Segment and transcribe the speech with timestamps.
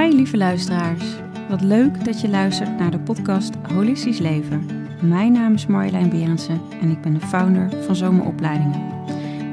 [0.00, 1.04] Hi lieve luisteraars.
[1.48, 4.66] Wat leuk dat je luistert naar de podcast Holistisch Leven.
[5.00, 8.80] Mijn naam is Marjolein Berendsen en ik ben de founder van Zomeropleidingen.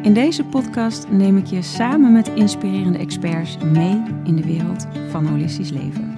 [0.02, 5.26] In deze podcast neem ik je samen met inspirerende experts mee in de wereld van
[5.26, 6.18] holistisch leven.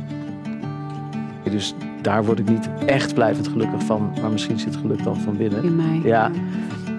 [1.44, 5.38] Dus daar word ik niet echt blijvend gelukkig van, maar misschien zit geluk dan van
[5.38, 5.64] binnen.
[5.64, 6.00] In mij.
[6.04, 6.32] Ja.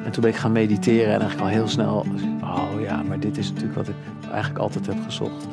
[0.04, 2.06] En toen ben ik gaan mediteren en eigenlijk al heel snel,
[2.40, 3.96] oh ja, maar dit is natuurlijk wat ik
[4.30, 5.46] eigenlijk altijd heb gezocht.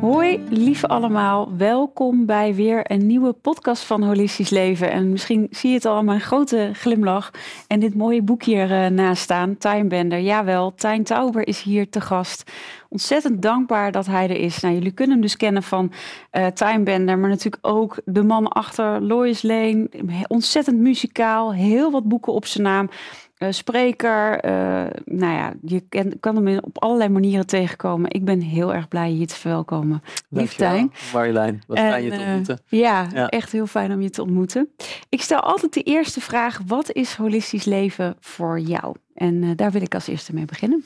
[0.00, 1.56] Hoi, lieve allemaal.
[1.56, 4.90] Welkom bij weer een nieuwe podcast van Holistisch Leven.
[4.90, 7.30] En misschien zie je het al mijn grote glimlach
[7.66, 10.20] en dit mooie boekje ernaast staan, Timebender.
[10.20, 12.52] Jawel, Tijn Tauber is hier te gast.
[12.88, 14.60] Ontzettend dankbaar dat hij er is.
[14.60, 15.92] Nou, jullie kunnen hem dus kennen van
[16.32, 19.88] uh, maar natuurlijk ook de man achter Lois Lane.
[20.26, 22.88] Ontzettend muzikaal, heel wat boeken op zijn naam.
[23.38, 24.44] Uh, spreker.
[24.44, 24.50] Uh,
[25.04, 28.10] nou ja, je kan, kan hem op allerlei manieren tegenkomen.
[28.10, 30.02] Ik ben heel erg blij hier te verwelkomen.
[30.28, 30.92] Lief Tijn.
[31.12, 32.60] Marjolein, wat fijn je te ontmoeten.
[32.68, 34.68] Uh, ja, ja, echt heel fijn om je te ontmoeten.
[35.08, 36.60] Ik stel altijd de eerste vraag.
[36.66, 38.96] Wat is holistisch leven voor jou?
[39.14, 40.84] En daar wil ik als eerste mee beginnen.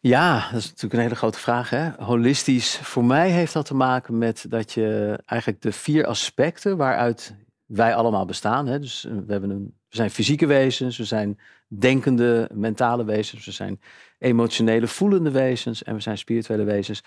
[0.00, 1.70] Ja, dat is natuurlijk een hele grote vraag.
[1.70, 1.90] Hè?
[1.98, 7.34] Holistisch, voor mij heeft dat te maken met dat je eigenlijk de vier aspecten waaruit
[7.66, 8.66] wij allemaal bestaan.
[8.66, 8.78] Hè?
[8.78, 11.38] Dus we hebben een we zijn fysieke wezens, we zijn
[11.70, 13.80] denkende, mentale wezens, we zijn
[14.18, 17.02] emotionele, voelende wezens en we zijn spirituele wezens.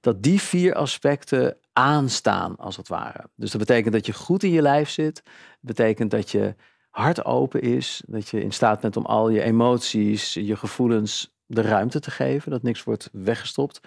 [0.00, 3.28] Dat die vier aspecten aanstaan, als het ware.
[3.36, 5.22] Dus dat betekent dat je goed in je lijf zit.
[5.60, 6.54] Betekent dat je
[6.90, 8.02] hart open is.
[8.06, 12.50] Dat je in staat bent om al je emoties, je gevoelens de ruimte te geven.
[12.50, 13.80] Dat niks wordt weggestopt.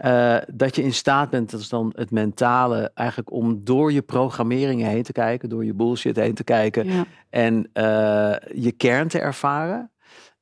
[0.00, 4.02] Uh, dat je in staat bent, dat is dan het mentale, eigenlijk om door je
[4.02, 7.04] programmeringen heen te kijken, door je bullshit heen te kijken ja.
[7.30, 9.90] en uh, je kern te ervaren,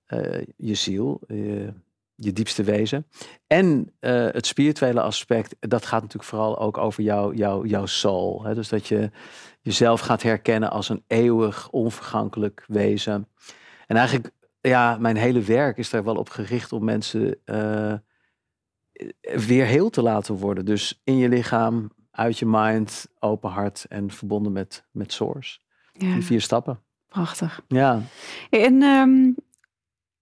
[0.09, 1.73] uh, je ziel, je,
[2.15, 3.07] je, diepste wezen.
[3.47, 8.45] En het spirituele aspect, dat gaat natuurlijk vooral ook over jou, jou, jouw soul.
[8.45, 8.55] Hè?
[8.55, 9.11] Dus dat je
[9.61, 13.29] jezelf gaat herkennen als een eeuwig, onvergankelijk wezen.
[13.87, 14.31] En eigenlijk,
[14.61, 17.41] ja, mijn hele werk is daar wel op gericht om mensen
[19.21, 20.65] weer heel te laten worden.
[20.65, 25.59] Dus in je lichaam, uit je mind, open hart en verbonden met, met Source.
[25.93, 26.13] Ja.
[26.13, 26.81] Die vier stappen.
[27.09, 27.63] Prachtig.
[27.69, 28.03] Ja.
[28.51, 29.35] En um,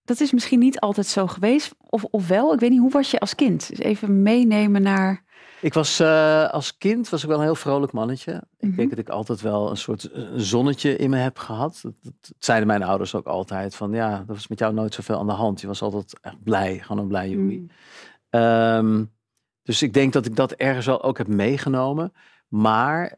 [0.08, 1.74] dat is misschien niet altijd zo geweest.
[1.90, 3.68] Of, of wel, ik weet niet, hoe was je als kind?
[3.68, 5.26] Dus even meenemen naar...
[5.60, 8.32] Ik was uh, als kind was ik wel een heel vrolijk mannetje.
[8.32, 8.70] Mm -hmm.
[8.70, 11.78] Ik denk dat ik altijd wel een soort zonnetje in me heb gehad.
[11.82, 13.74] Dat, dat, zeiden mijn ouders ook altijd.
[13.74, 15.60] Van ja, dat was met jou nooit zoveel aan de hand.
[15.60, 17.60] Je was altijd echt blij, gewoon een blij jongen.
[17.60, 17.70] Mm.
[18.30, 19.12] Um,
[19.62, 22.12] dus ik denk dat ik dat ergens wel ook heb meegenomen.
[22.48, 23.12] Maar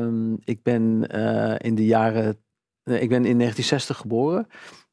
[0.00, 2.38] um, ik ben uh, in de jaren.
[2.84, 4.46] Uh, ik ben in 1960 geboren.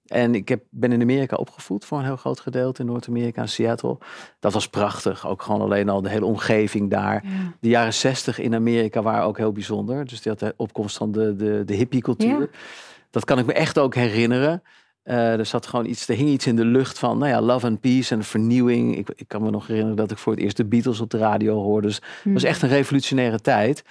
[0.03, 3.49] En ik heb, ben in Amerika opgevoed voor een heel groot gedeelte in Noord-Amerika, in
[3.49, 3.97] Seattle.
[4.39, 5.27] Dat was prachtig.
[5.27, 7.23] Ook gewoon alleen al de hele omgeving daar.
[7.25, 7.53] Ja.
[7.59, 10.05] De jaren 60 in Amerika waren ook heel bijzonder.
[10.05, 12.39] Dus die had de opkomst van de, de, de hippie-cultuur.
[12.39, 12.47] Ja.
[13.09, 14.63] Dat kan ik me echt ook herinneren.
[15.03, 17.67] Uh, er zat gewoon iets, er hing iets in de lucht van, nou ja, love
[17.67, 18.97] and peace en vernieuwing.
[18.97, 21.17] Ik, ik kan me nog herinneren dat ik voor het eerst de Beatles op de
[21.17, 21.87] radio hoorde.
[21.87, 23.83] Dus het was echt een revolutionaire tijd.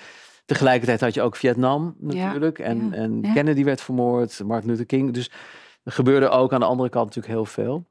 [0.44, 2.58] Tegelijkertijd had je ook Vietnam natuurlijk.
[2.58, 3.32] Ja, en, ja, en ja.
[3.32, 5.12] Kennedy werd vermoord, Martin Luther King.
[5.12, 5.30] Dus
[5.82, 7.86] er gebeurde ook aan de andere kant natuurlijk heel veel.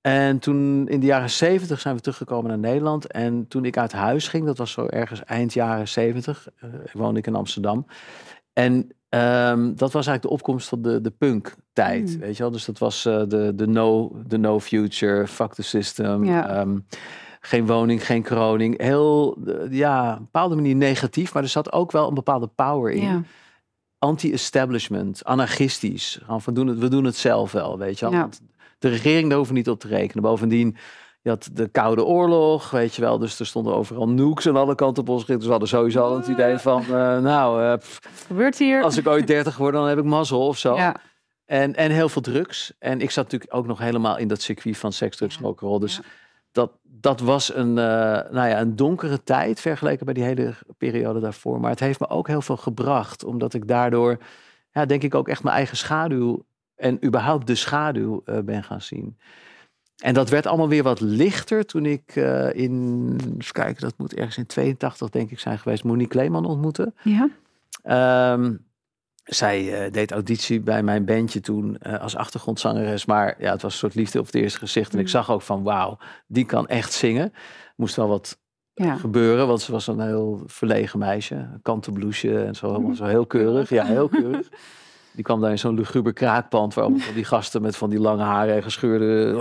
[0.00, 3.06] En toen in de jaren zeventig zijn we teruggekomen naar Nederland.
[3.06, 6.48] En toen ik uit huis ging, dat was zo ergens eind jaren zeventig.
[6.64, 7.86] Uh, woonde ik in Amsterdam.
[8.52, 12.14] En Um, dat was eigenlijk de opkomst van de, de punk-tijd.
[12.14, 12.20] Mm.
[12.20, 12.52] Weet je wel?
[12.52, 16.24] Dus dat was uh, de, de, no, de no future, fuck the system.
[16.24, 16.60] Ja.
[16.60, 16.86] Um,
[17.40, 18.80] geen woning, geen kroning.
[18.80, 19.38] Heel,
[19.70, 23.02] ja, op een bepaalde manier negatief, maar er zat ook wel een bepaalde power in.
[23.02, 23.22] Ja.
[23.98, 26.20] Anti-establishment, anarchistisch.
[26.26, 28.14] Van doen het, we doen het zelf wel, weet je wel.
[28.14, 28.28] Ja.
[28.78, 30.22] De regering daar hoeven niet op te rekenen.
[30.22, 30.76] Bovendien,
[31.20, 33.18] je had de Koude Oorlog, weet je wel.
[33.18, 35.38] Dus er stonden overal nukes aan alle kanten op ons gericht.
[35.38, 38.82] Dus we hadden sowieso al het idee van, uh, nou, uh, pff, gebeurt hier?
[38.82, 40.76] Als ik ooit 30 word, dan heb ik mazzel of zo.
[40.76, 40.96] Ja.
[41.44, 42.72] En, en heel veel drugs.
[42.78, 45.40] En ik zat natuurlijk ook nog helemaal in dat circuit van seks, drugs, ja.
[45.40, 45.78] rock'n'roll.
[45.78, 46.02] Dus ja.
[46.52, 47.74] dat, dat was een, uh,
[48.30, 51.60] nou ja, een donkere tijd vergeleken bij die hele periode daarvoor.
[51.60, 53.24] Maar het heeft me ook heel veel gebracht.
[53.24, 54.18] Omdat ik daardoor,
[54.72, 56.44] ja, denk ik ook echt mijn eigen schaduw
[56.74, 59.16] en überhaupt de schaduw ben gaan zien.
[59.98, 64.14] En dat werd allemaal weer wat lichter toen ik uh, in, even kijken, dat moet
[64.14, 66.92] ergens in 82 denk ik zijn geweest, Monique Kleeman ontmoette.
[67.02, 67.28] Ja.
[68.32, 68.66] Um,
[69.24, 73.72] zij uh, deed auditie bij mijn bandje toen uh, als achtergrondzangeres, maar ja, het was
[73.72, 74.92] een soort liefde op het eerste gezicht.
[74.92, 77.32] En ik zag ook van, wauw, die kan echt zingen.
[77.76, 78.38] Moest wel wat
[78.74, 78.96] ja.
[78.96, 83.04] gebeuren, want ze was een heel verlegen meisje, een kanten blouseje en zo, helemaal zo
[83.04, 83.68] heel keurig.
[83.68, 84.48] Ja, heel keurig.
[85.18, 88.22] Die kwam daar in zo'n luguber kraakpand waar allemaal die gasten met van die lange
[88.22, 89.32] haren en gescheurde,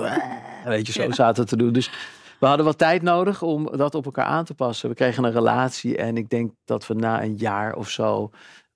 [0.65, 1.73] weet je, zo zaten te doen.
[1.73, 1.91] Dus
[2.39, 4.89] we hadden wat tijd nodig om dat op elkaar aan te passen.
[4.89, 8.29] We kregen een relatie en ik denk dat we na een jaar of zo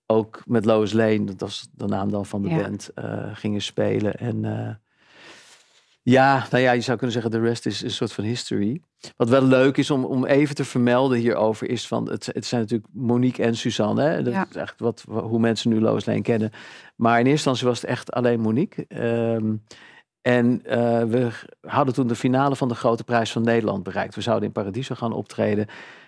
[0.05, 2.61] ook met Lois Lane, dat was de naam dan van de Ja.
[2.61, 4.15] band, eh, gingen spelen.
[4.15, 4.75] En eh,
[6.01, 8.81] ja, nou ja, je zou kunnen zeggen, de rest is een soort van history.
[9.17, 12.61] Wat wel leuk is om, om even te vermelden hierover, is van het, het zijn
[12.61, 14.01] natuurlijk Monique en Suzanne.
[14.01, 14.23] Hè?
[14.23, 14.45] Dat Ja.
[14.49, 16.51] is echt wat, hoe mensen nu Lois Lane kennen.
[16.95, 18.85] Maar in eerste instantie was het echt alleen Monique.
[18.87, 19.53] Ehm,
[20.21, 21.29] en eh, we
[21.61, 24.15] hadden toen de finale van de Grote Prijs van Nederland bereikt.
[24.15, 25.67] We zouden in Paradiso gaan optreden.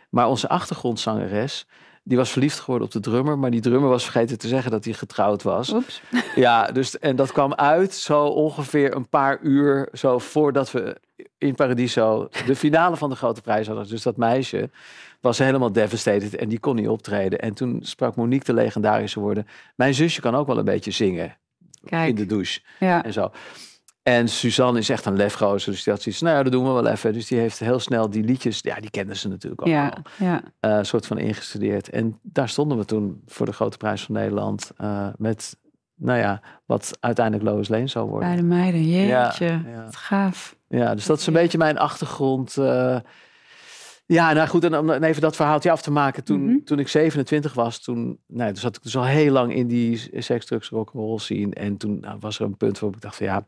[0.10, 1.68] Maar onze achtergrondzangeres,
[2.04, 3.40] die was verliefd geworden op de drummer.
[3.40, 5.70] Maar die drummer was vergeten te zeggen dat hij getrouwd was.
[5.70, 6.02] Oeps.
[6.36, 10.98] Ja, dus, en dat kwam uit zo ongeveer een paar uur zo voordat we
[11.38, 13.88] in Paradiso de finale van de Grote Prijs hadden.
[13.88, 14.70] Dus dat meisje
[15.22, 17.40] was helemaal devastated en die kon niet optreden.
[17.40, 19.48] En toen sprak Monique de legendarische woorden.
[19.76, 21.38] Mijn zusje kan ook wel een beetje zingen
[21.84, 23.04] in de douche ja.
[23.04, 23.32] en zo.
[24.04, 26.72] En Suzanne is echt een lefgozer, dus die had zoiets, nou ja, dat doen we
[26.72, 27.14] wel even.
[27.14, 30.26] Dus die heeft heel snel die liedjes, ja, die kenden ze natuurlijk ook Ja, al,
[30.26, 30.42] ja.
[30.60, 31.90] eh, soort van ingestudeerd.
[31.90, 35.58] En daar stonden we toen voor de Grote Prijs van Nederland eh, met,
[35.96, 38.28] nou ja, wat uiteindelijk Lois Lane zou worden.
[38.28, 39.46] Bij de meiden, jeetje.
[39.46, 39.88] ja.
[39.92, 40.56] Gaaf.
[40.68, 42.58] Ja, dus dat is een beetje mijn achtergrond.
[42.58, 42.98] eh.
[44.14, 46.24] Ja, nou goed, en om even dat verhaaltje af te maken.
[46.24, 46.64] Toen, Mhm.
[46.64, 50.10] toen ik 27 was, toen, nou, toen zat ik dus al heel lang in die
[50.22, 51.54] seks, drugs, rock'n'roll scene.
[51.56, 53.46] En toen nou, was er een punt waarop ik dacht van ja,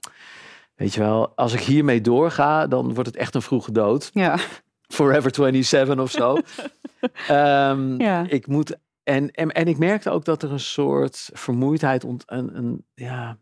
[0.75, 4.09] weet je wel, als ik hiermee doorga, dan wordt het echt een vroege dood.
[4.13, 4.37] Ja,
[4.87, 6.37] Forever 27 of zo.
[7.27, 8.25] Ehm, Ja.
[8.27, 12.57] Ik moet, en, en, en ik merkte ook dat er een soort vermoeidheid, ont, een,
[12.57, 13.37] een, ja,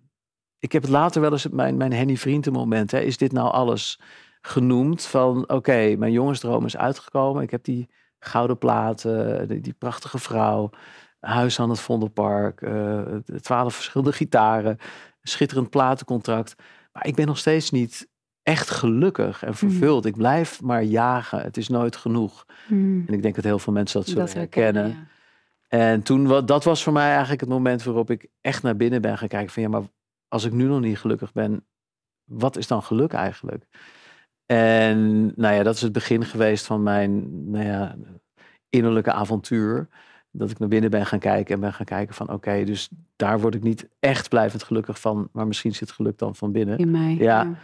[0.60, 2.92] ik heb het later wel eens mijn, mijn Henny Vrienden moment.
[2.92, 4.00] Hè, is dit nou alles
[4.48, 5.04] genoemd?
[5.06, 7.44] Van oké, mijn jongensdroom is uitgekomen.
[7.44, 10.70] Ik heb die gouden platen, die, die prachtige vrouw,
[11.20, 13.02] huis aan het Vondelpark, eh,
[13.42, 14.78] twaalf verschillende gitaren,
[15.22, 16.56] schitterend platencontract.
[16.92, 18.08] Maar ik ben nog steeds niet
[18.44, 20.06] echt gelukkig en vervuld.
[20.06, 21.42] Ik blijf maar jagen.
[21.42, 22.46] Het is nooit genoeg.
[22.68, 23.04] Hmm.
[23.08, 24.84] En ik denk dat heel veel mensen dat zullen dat herkennen.
[24.84, 25.08] herkennen.
[25.68, 29.02] En toen, wa- dat was voor mij eigenlijk het moment waarop ik echt naar binnen
[29.02, 29.54] ben gaan kijken.
[29.54, 29.82] Van ja, maar
[30.28, 31.66] als ik nu nog niet gelukkig ben,
[32.24, 33.66] wat is dan geluk eigenlijk?
[34.46, 37.96] En nou ja, dat is het begin geweest van mijn nou ja,
[38.70, 39.88] innerlijke avontuur.
[40.32, 43.40] Dat ik naar binnen ben gaan kijken en ben gaan kijken van oké, dus daar
[43.40, 45.30] word ik niet echt blijvend gelukkig van.
[45.32, 46.78] Maar misschien zit geluk dan van binnen.
[46.78, 47.16] In mij.
[47.20, 47.56] Ja.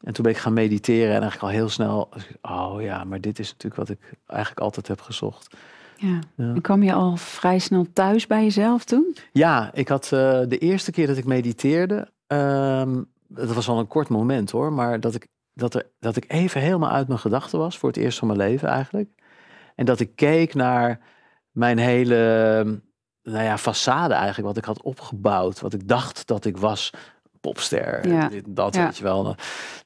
[0.00, 2.08] En toen ben ik gaan mediteren en eigenlijk al heel snel,
[2.42, 5.56] oh ja, maar dit is natuurlijk wat ik eigenlijk altijd heb gezocht.
[5.96, 6.18] ja.
[6.34, 6.54] Ja.
[6.54, 9.16] En kwam je al vrij snel thuis bij jezelf toen?
[9.32, 13.86] Ja, ik had eh, de eerste keer dat ik mediteerde, ehm, dat was al een
[13.86, 15.26] kort moment hoor, maar dat ik,
[15.60, 18.38] dat, er, dat ik even helemaal uit mijn gedachten was, voor het eerst van mijn
[18.38, 19.10] leven eigenlijk.
[19.74, 21.00] En dat ik keek naar
[21.50, 22.64] mijn hele,
[23.22, 26.92] nou ja, façade eigenlijk, wat ik had opgebouwd, wat ik dacht dat ik was,
[27.40, 28.84] popster, Ja, dit, en dat, ja.
[28.84, 29.36] weet je wel.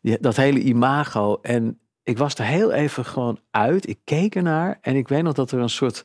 [0.00, 1.38] Dat hele imago.
[1.42, 5.32] En ik was er heel even gewoon uit, ik keek ernaar en ik weet nog
[5.32, 6.04] dat er een soort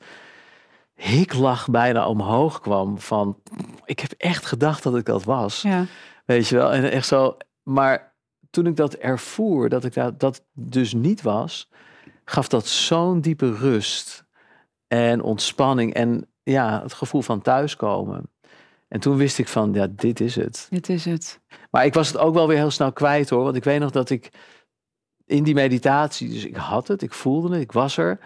[0.95, 3.37] hiklach bijna omhoog kwam van
[3.85, 5.61] ik heb echt gedacht dat ik dat was.
[5.61, 5.85] Ja.
[6.25, 6.73] Weet je wel?
[6.73, 7.37] En echt zo.
[7.63, 8.08] Maar
[8.49, 11.69] toen ik dat ervoer, dat ik dat, dat dus niet was,
[12.25, 14.25] gaf dat zo'n diepe rust
[14.87, 18.29] en ontspanning en ja, het gevoel van thuiskomen.
[18.87, 20.67] En toen wist ik van, ja, dit is het.
[20.69, 21.39] Dit is het.
[21.71, 23.43] Maar ik was het ook wel weer heel snel kwijt hoor.
[23.43, 24.29] Want ik weet nog dat ik
[25.25, 28.19] in die meditatie, dus ik had het, ik voelde het, ik was er.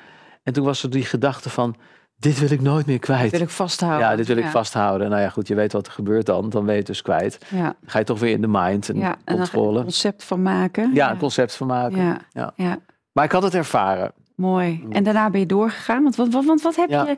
[0.44, 1.76] En toen was er die gedachte van,
[2.23, 3.31] dit wil ik nooit meer kwijt.
[3.31, 4.09] Wil ik vasthouden.
[4.09, 5.09] Ja, dit wil ik vasthouden.
[5.09, 6.49] Nou ja, goed, je weet wat er gebeurt dan.
[6.49, 7.37] Dan ben je het dus kwijt.
[7.49, 7.75] Ja.
[7.85, 9.15] Ga je toch weer in de mind en ja.
[9.23, 9.77] En controle.
[9.77, 10.94] een concept van maken.
[10.94, 12.21] Ja, een concept van maken.
[12.31, 12.53] Ja.
[12.56, 12.80] Ja.
[13.11, 14.11] Maar ik had het ervaren.
[14.35, 14.85] Mooi.
[14.89, 16.03] En daarna ben je doorgegaan.
[16.03, 17.18] Want wat, wat, want wat heb je...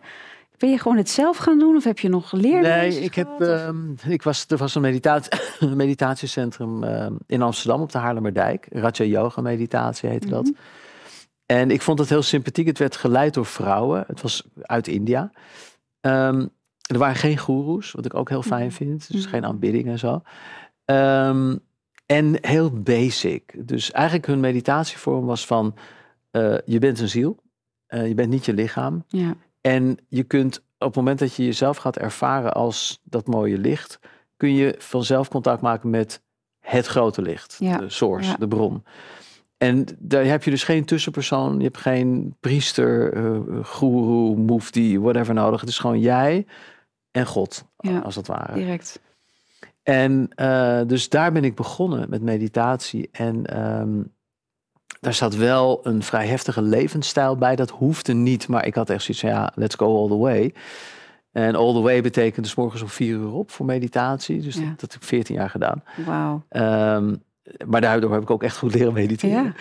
[0.58, 1.76] Ben je gewoon het zelf gaan doen?
[1.76, 2.62] Of heb je nog geleerd?
[2.62, 3.76] Nee, ik heb, ehm,
[4.08, 5.32] ik was, er was een meditatie,
[5.76, 8.68] meditatiecentrum ehm, in Amsterdam op de Haarlemmerdijk.
[8.70, 10.52] Raja Yoga Meditatie heette dat.
[11.46, 12.68] En ik vond het heel sympathiek.
[12.68, 14.04] Het werd geleid door vrouwen.
[14.08, 15.32] Het was uit India.
[16.02, 16.46] Ehm,
[16.82, 18.76] er waren geen goeroes, wat ik ook heel fijn Mhm.
[18.76, 19.12] vind.
[19.12, 19.30] Dus Mhm.
[19.30, 20.22] geen aanbidding en zo.
[20.86, 21.56] Ehm,
[22.06, 23.68] en heel basic.
[23.68, 25.76] Dus eigenlijk hun meditatievorm was van...
[26.32, 27.38] eh, je bent een ziel.
[27.86, 29.04] Eh, je bent niet je lichaam.
[29.08, 29.36] Ja.
[29.62, 34.00] En je kunt op het moment dat je jezelf gaat ervaren als dat mooie licht,
[34.38, 36.22] kun je vanzelf contact maken met
[36.60, 38.36] het grote licht, Ja, de source, ja.
[38.38, 38.84] de bron.
[39.58, 45.34] En daar heb je dus geen tussenpersoon, je hebt geen priester, eh guru, mufti, whatever
[45.34, 45.60] nodig.
[45.60, 46.46] Het is gewoon jij
[47.12, 48.54] en God, Ja, als het ware.
[48.54, 49.02] Direct.
[49.84, 53.10] En eh, dus daar ben ik begonnen met meditatie.
[53.12, 54.02] En ehm,
[55.00, 57.56] daar zat wel een vrij heftige levensstijl bij.
[57.56, 60.54] Dat hoefde niet, maar ik had echt zoiets van ja, let's go all the way.
[61.32, 64.42] En all the way betekent dus morgens om vier uur op voor meditatie.
[64.42, 64.62] Dus Ja.
[64.70, 65.84] dat, dat heb ik 14 jaar gedaan.
[66.06, 66.44] Wauw.
[66.50, 67.16] Ehm,
[67.68, 69.44] maar daardoor heb ik ook echt goed leren mediteren.
[69.44, 69.54] Ja.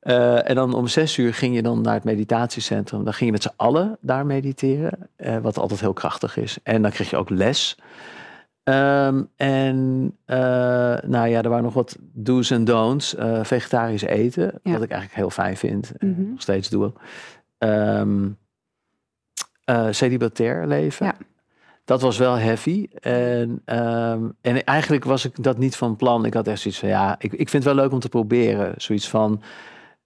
[0.00, 3.04] Eh, en dan om zes uur ging je dan naar het meditatiecentrum.
[3.04, 6.58] Dan ging je met z'n allen daar mediteren, eh, wat altijd heel krachtig is.
[6.62, 7.78] En dan kreeg je ook les.
[8.62, 10.38] Ehm, en eh,
[11.06, 13.14] nou ja, er waren nog wat do's en don'ts.
[13.42, 14.72] Vegetarisch eten, Ja.
[14.72, 15.92] wat ik eigenlijk heel fijn vind.
[15.98, 16.30] en Mhm.
[16.30, 16.92] Nog steeds doe.
[19.64, 21.06] Eh, celibatair leven.
[21.06, 21.14] Ja.
[21.84, 22.86] Dat was wel heavy.
[23.00, 26.24] En, ehm, en eigenlijk was ik dat niet van plan.
[26.24, 28.74] Ik had echt zoiets van, ja, ik, ik vind het wel leuk om te proberen.
[28.76, 29.42] Zoiets van,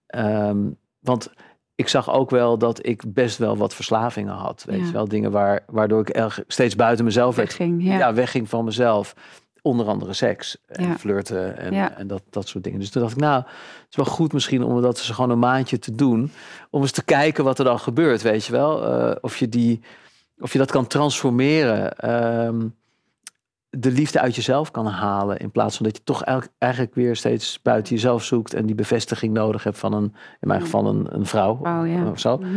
[0.07, 0.59] ehm,
[1.01, 1.31] want
[1.75, 4.65] ik zag ook wel dat ik best wel wat verslavingen had.
[4.67, 4.87] Weet Ja.
[4.87, 7.99] je wel, dingen waar, waardoor ik erg, steeds buiten mezelf werd Wegging, ja.
[7.99, 8.15] ja.
[8.15, 9.15] wegging van mezelf.
[9.63, 10.97] Onder andere seks en Ja.
[10.99, 11.97] flirten en, Ja.
[11.97, 12.81] en dat, dat soort dingen.
[12.81, 15.39] Dus toen dacht ik, nou, het is wel goed misschien om dat eens gewoon een
[15.39, 16.31] maandje te doen.
[16.71, 18.85] Om eens te kijken wat er dan gebeurt, weet je wel.
[18.87, 19.81] Eh, of, je die,
[20.39, 21.99] of je dat kan transformeren.
[21.99, 22.69] ehm,
[23.71, 25.37] de liefde uit jezelf kan halen.
[25.37, 26.23] In plaats van dat je toch
[26.59, 28.55] eigenlijk, weer steeds buiten jezelf zoekt.
[28.55, 31.59] En die bevestiging nodig hebt van een, in mijn geval een, een vrouw.
[31.63, 32.11] Wauw, ja.
[32.11, 32.37] Of zo.
[32.37, 32.49] Mhm.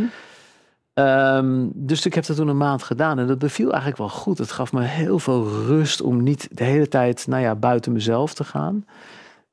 [0.94, 4.38] Ehm, dus ik heb dat toen een maand gedaan en dat beviel eigenlijk wel goed.
[4.38, 8.34] Het gaf me heel veel rust om niet de hele tijd nou ja, buiten mezelf
[8.34, 8.84] te gaan.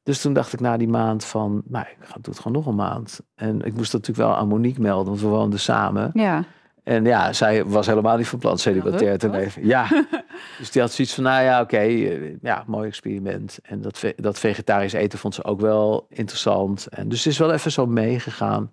[0.03, 2.65] Dus toen dacht ik na die maand van, nou, ik ga, doe het gewoon nog
[2.65, 3.19] een maand.
[3.35, 6.09] En ik moest dat natuurlijk wel aan Monique melden, want we woonden samen.
[6.13, 6.43] Ja,
[6.87, 9.35] En ja, zij was helemaal niet van plan celibatair te wat?
[9.35, 9.65] leven.
[9.65, 9.87] Ja,
[10.59, 13.59] dus die had zoiets van, nou ja, oké, eh, ja, mooi experiment.
[13.63, 16.87] En dat, dat vegetarisch eten vond ze ook wel interessant.
[16.87, 18.71] En dus ze is wel even zo meegegaan.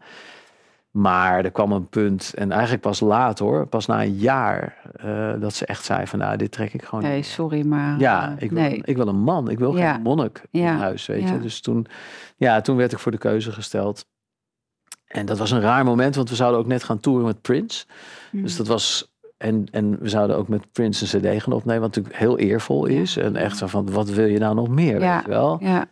[0.90, 5.32] Maar er kwam een punt, en eigenlijk pas laat hoor, pas na een jaar, eh,
[5.40, 7.98] dat ze echt zei van, nou, dit trek ik gewoon nee, sorry, maar...
[7.98, 8.82] Ja, eh, ik wil, nee.
[8.84, 9.50] ik wil een man.
[9.50, 9.92] Ik wil Ja.
[9.92, 10.70] geen monnik Ja.
[10.72, 11.32] in huis, weet Ja.
[11.32, 11.40] je.
[11.40, 11.86] Dus toen,
[12.36, 14.06] ja, toen werd ik voor de keuze gesteld.
[15.14, 17.84] En dat was een raar moment, want we zouden ook net gaan toeren met Prince.
[18.30, 18.42] Mhm.
[18.42, 19.12] Dus dat was.
[19.36, 22.86] En, en we zouden ook met Prince een CD gaan opnemen, wat natuurlijk heel eervol
[22.86, 23.16] is.
[23.16, 25.00] En echt zo van: wat wil je nou nog meer?
[25.00, 25.14] Ja.
[25.16, 25.56] Weet je wel?
[25.60, 25.86] Ja,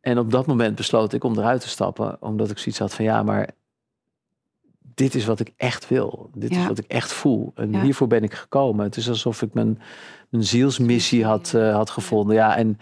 [0.00, 3.04] En op dat moment besloot ik om eruit te stappen, omdat ik zoiets had van:
[3.04, 3.48] ja, maar
[4.94, 6.30] dit is wat ik echt wil.
[6.34, 6.60] Dit Ja.
[6.60, 7.52] is wat ik echt voel.
[7.54, 7.80] En Ja.
[7.82, 8.84] hiervoor ben ik gekomen.
[8.84, 9.80] Het is alsof ik mijn,
[10.28, 12.36] mijn zielsmissie had, eh, had gevonden.
[12.36, 12.78] Ja, en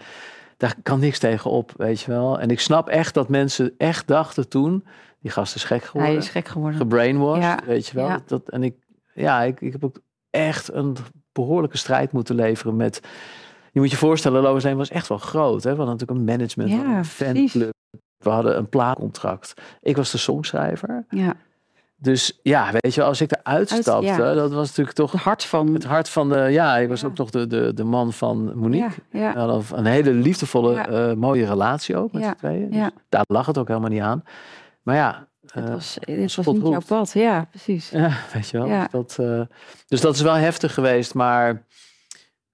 [0.57, 2.39] daar kan niks tegen op, weet je wel.
[2.39, 4.85] En ik snap echt dat mensen echt dachten toen:
[5.21, 6.79] die gast is gek geworden hij is gek geworden.
[6.79, 8.07] gebrainwashed, Ja, weet je wel.
[8.07, 8.19] ja.
[8.25, 8.75] Dat, en ik,
[9.13, 9.99] ja, ik, ik heb ook
[10.29, 10.95] echt een
[11.31, 12.99] behoorlijke strijd moeten leveren met...
[13.71, 15.63] Je moet je voorstellen, Lois was echt wel groot.
[15.63, 15.71] Hè?
[15.71, 17.73] We hadden natuurlijk een management, Ja, een fanclub.
[18.17, 19.53] We hadden een plaatcontract.
[19.81, 21.05] Ik was de songschrijver.
[21.09, 21.33] Ja,
[21.95, 24.33] Dus ja, weet je wel, als ik eruit Uit- stapte, ja.
[24.33, 25.73] dat was natuurlijk toch het hart van...
[25.73, 26.35] het hart van de...
[26.39, 27.07] Ja, ik was Ja.
[27.07, 29.01] ook nog de, de, de man van Monique.
[29.11, 29.59] Ja, ja.
[29.71, 32.71] Een hele liefdevolle, eh, mooie relatie ook met Ja, z'n tweeën.
[32.71, 32.83] ja.
[32.93, 34.23] Dus daar lag het ook helemaal niet aan.
[34.81, 35.29] Maar ja...
[35.41, 37.11] Het eh, was, dit was niet jouw pad.
[37.11, 37.89] Ja, precies.
[37.89, 38.67] Ja, weet je wel.
[38.67, 38.81] Ja.
[38.81, 39.41] Dus, dat, eh,
[39.87, 41.13] dus dat is wel heftig geweest.
[41.13, 41.65] Maar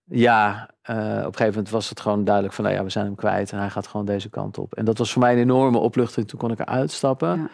[0.03, 2.63] ja, eh, op een gegeven moment was het gewoon duidelijk van...
[2.63, 4.75] Nou ja, we zijn hem kwijt en hij gaat gewoon deze kant op.
[4.75, 6.27] En dat was voor mij een enorme opluchting.
[6.27, 7.37] Toen kon ik eruit stappen.
[7.37, 7.49] Ja.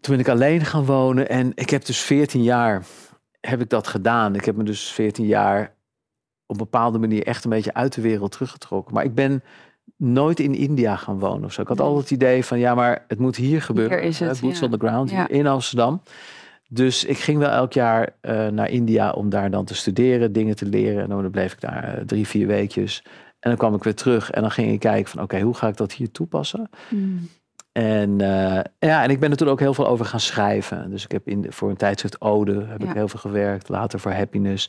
[0.00, 1.28] Toen ben ik alleen gaan wonen.
[1.28, 2.84] En ik heb dus 14 jaar
[3.40, 4.34] heb ik dat gedaan.
[4.34, 5.74] Ik heb me dus 14 jaar
[6.46, 8.94] op een bepaalde manier echt een beetje uit de wereld teruggetrokken.
[8.94, 9.42] Maar ik ben
[10.02, 11.60] nooit in India gaan wonen of zo.
[11.62, 13.98] Ik had altijd het idee van ja, maar het moet hier gebeuren.
[13.98, 14.64] Hier is het, Boots ja.
[14.66, 15.28] on the ground Ja.
[15.28, 16.02] in Amsterdam.
[16.68, 20.56] Dus ik ging wel elk jaar eh, naar India om daar dan te studeren, dingen
[20.56, 21.02] te leren.
[21.02, 23.02] En dan bleef ik daar eh, drie, vier weekjes.
[23.40, 25.68] En dan kwam ik weer terug en dan ging ik kijken van oké, hoe ga
[25.68, 26.68] ik dat hier toepassen?
[26.88, 27.28] Hmm.
[27.72, 30.90] En, eh, ja, en ik ben er toen ook heel veel over gaan schrijven.
[30.90, 32.88] Dus ik heb in, voor een tijdschrift Ode heb Ja.
[32.88, 33.68] ik heel veel gewerkt.
[33.68, 34.68] Later voor Happiness.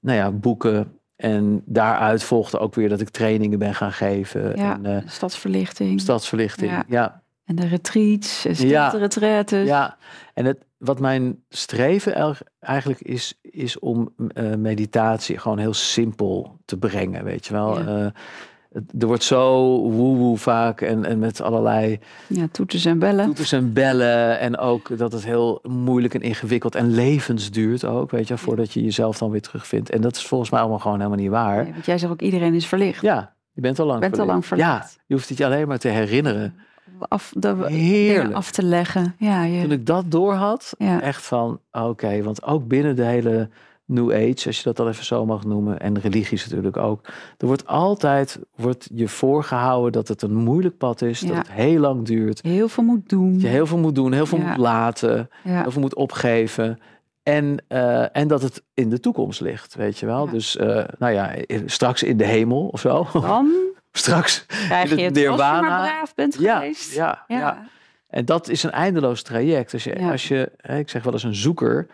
[0.00, 0.98] Nou ja, boeken.
[1.16, 4.56] En daaruit volgde ook weer dat ik trainingen ben gaan geven.
[4.56, 6.00] Ja, En, eh, stadsverlichting.
[6.00, 6.70] stadsverlichting.
[6.70, 6.84] Ja.
[6.88, 7.22] Ja.
[7.44, 8.88] en de retreats, en Ja.
[8.88, 9.66] stilte-retretes.
[9.68, 9.96] ja.
[10.34, 16.78] En het, wat mijn streven eigenlijk is, is om eh, meditatie gewoon heel simpel te
[16.78, 17.24] brengen.
[17.24, 17.78] Weet je wel.
[17.80, 18.04] Ja.
[18.04, 18.10] Eh,
[18.98, 19.50] er wordt zo
[19.90, 23.24] woe-woe vaak en, en met allerlei Ja, toeters en bellen.
[23.24, 24.38] toeters en bellen.
[24.38, 28.10] En ook dat het heel moeilijk en ingewikkeld en levens duurt ook.
[28.10, 29.90] Weet je, voordat je jezelf dan weer terugvindt.
[29.90, 31.62] En dat is volgens mij allemaal gewoon helemaal niet waar.
[31.62, 33.00] Nee, want jij zegt ook iedereen is verlicht.
[33.02, 34.98] Ja, je bent al lang bent al lang Ja, verlicht.
[35.06, 36.54] je hoeft het je alleen maar te herinneren.
[36.98, 39.14] Af, de, af te leggen.
[39.18, 41.00] Ja, je, Toen ik dat door had, Ja.
[41.00, 43.48] echt van oké, want ook binnen de hele
[43.86, 47.06] New Age, als je dat al even zo mag noemen, en religies natuurlijk ook.
[47.38, 51.26] Er wordt altijd wordt je voorgehouden dat het een moeilijk pad is, Ja.
[51.28, 52.42] dat het heel lang duurt.
[52.42, 53.40] heel veel moet doen.
[53.40, 54.46] Je heel veel moet doen, heel veel Ja.
[54.48, 55.30] moet laten.
[55.44, 55.62] ja.
[55.62, 56.78] heel veel moet opgeven.
[57.22, 60.28] En, eh, en dat het in de toekomst ligt, weet je wel.
[60.28, 61.30] Dus, eh, nou ja,
[61.66, 63.06] straks in de hemel of zo.
[63.12, 63.50] Dan
[63.92, 64.46] straks.
[64.46, 66.94] krijg In je het je maar braaf bent Ja, geweest.
[66.94, 67.66] ja, ja, ja.
[68.08, 69.72] En dat is een eindeloos traject.
[69.72, 70.10] Als je, Ja.
[70.10, 71.86] als je ik zeg wel eens, een zoeker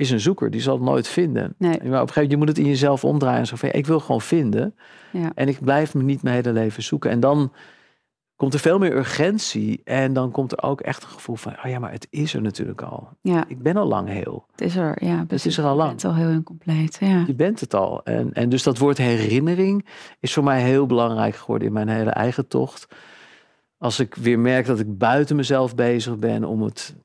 [0.00, 0.50] is een zoeker.
[0.50, 1.54] Die zal het nooit vinden.
[1.58, 1.70] Nee.
[1.70, 3.46] Maar op een gegeven moment, je moet het in jezelf omdraaien.
[3.46, 4.74] Zo van, ik wil gewoon vinden.
[5.12, 5.32] Ja.
[5.34, 7.10] En ik blijf me niet mijn hele leven zoeken.
[7.10, 7.52] En dan,
[8.36, 9.80] komt er veel meer urgentie.
[9.84, 12.42] En dan komt er ook echt een gevoel van, oh ja, maar het is er
[12.42, 13.08] natuurlijk al.
[13.22, 14.46] Ja, Ik ben al lang heel.
[14.50, 15.04] het is er.
[15.04, 15.88] Ja, Het is er al Je lang.
[15.88, 16.96] bent al heel incompleet.
[17.00, 17.24] Ja.
[17.26, 18.04] Je bent het al.
[18.04, 19.86] En, en dus dat woord herinnering
[20.20, 22.86] is voor mij heel belangrijk geworden in mijn hele eigen tocht.
[23.78, 26.96] Als ik weer merk dat ik buiten mezelf bezig ben om het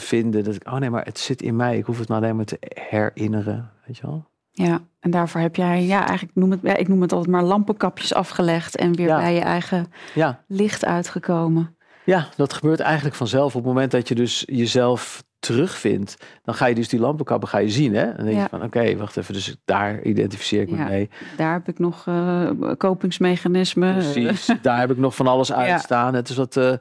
[0.00, 0.44] te vinden.
[0.44, 1.76] Dat ik, oh nee, maar het zit in mij.
[1.78, 2.58] Ik hoef het maar alleen maar te
[2.90, 3.70] herinneren.
[3.86, 4.24] Weet je wel?
[4.50, 7.42] ja, en daarvoor heb jij, ja, eigenlijk noem het, ja, ik noem het altijd maar
[7.42, 9.16] lampenkapjes afgelegd en weer Ja.
[9.16, 11.76] bij je eigen Ja, licht uitgekomen.
[12.04, 13.46] ja, dat gebeurt eigenlijk vanzelf.
[13.56, 17.58] Op het moment dat je dus jezelf terugvindt, dan ga je dus die lampenkappen ga
[17.58, 17.94] je zien.
[17.94, 18.00] Hè?
[18.02, 18.48] En dan denk je Ja.
[18.48, 19.34] van, oké, wacht even.
[19.34, 20.84] Dus daar identificeer ik me Ja.
[20.84, 21.10] mee.
[21.36, 23.94] Daar heb ik nog eh, kopingsmechanismen.
[23.94, 26.14] Precies, daar heb ik nog van alles uitstaan.
[26.14, 26.72] Het is wat eh,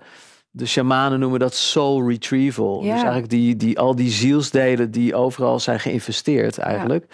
[0.55, 2.77] de shamanen noemen dat soul retrieval.
[2.83, 2.91] Ja.
[2.93, 7.05] Dus eigenlijk die, die, al die zielsdelen die overal zijn geïnvesteerd eigenlijk.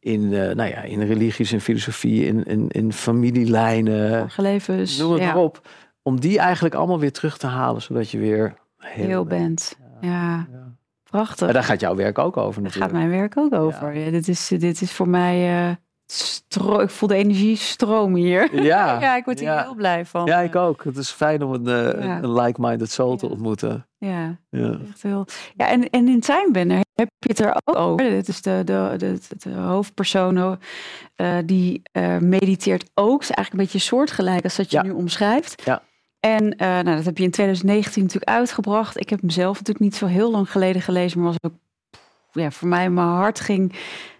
[0.00, 4.98] In, eh, nou ja, in religies, in filosofie, in, in, in familielijnen, Vorige levens.
[4.98, 5.68] noem het ja, maar op.
[6.02, 9.76] Om die eigenlijk allemaal weer terug te halen, zodat je weer heel, heel bent.
[10.00, 10.46] Ja, Ja.
[11.10, 11.40] prachtig.
[11.44, 12.92] Maar daar gaat jouw werk ook over Daar natuurlijk.
[12.92, 13.94] gaat mijn werk ook over.
[13.98, 14.10] Ja.
[14.10, 15.68] dit, is, dit is voor mij...
[15.68, 15.74] eh,
[16.06, 18.62] stro ik voel de energie stromen hier.
[18.62, 19.62] Ja, Ja, ik word hier ja.
[19.62, 20.26] heel blij van.
[20.26, 20.84] Ja, ik ook.
[20.84, 22.22] Het is fijn om een, eh, Ja.
[22.22, 23.86] een like-minded soul te ontmoeten.
[23.98, 24.78] Ja, Ja.
[24.88, 25.26] echt heel.
[25.56, 28.10] Ja, en, en in Timebender heb je het er ook over.
[28.10, 30.58] Dit is de, de, de, de hoofdpersoon
[31.14, 33.20] eh, die eh, mediteert ook.
[33.20, 35.62] is eigenlijk een beetje soortgelijk als dat je nu omschrijft.
[35.64, 35.82] Ja.
[36.20, 39.00] En eh, nou, dat heb je in 2019 natuurlijk uitgebracht.
[39.00, 41.58] Ik heb hem zelf natuurlijk niet zo heel lang geleden gelezen, maar was ook
[42.32, 43.72] ja, voor mij mijn hart ging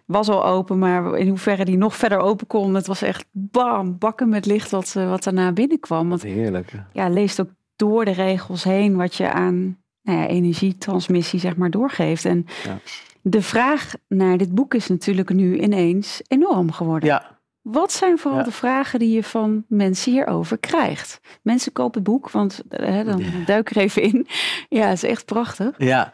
[0.07, 3.99] was al open, maar in hoeverre die nog verder open kon, het was echt bam,
[3.99, 6.09] bakken met licht wat, eh, wat daarna binnenkwam.
[6.09, 6.73] Want heerlijk.
[6.93, 11.71] ja, leest ook door de regels heen wat je aan nou ja, energietransmissie zeg maar
[11.71, 12.25] doorgeeft.
[12.25, 12.79] En Ja.
[13.23, 17.09] de vraag naar dit boek is natuurlijk nu ineens enorm geworden.
[17.09, 18.45] Ja, Wat zijn vooral Ja.
[18.45, 21.21] de vragen die je van mensen hierover krijgt?
[21.43, 24.27] Mensen kopen het boek, want eh, hè, dan duik ik er even in.
[24.69, 25.75] Ja, het is echt prachtig.
[25.79, 26.13] Ja,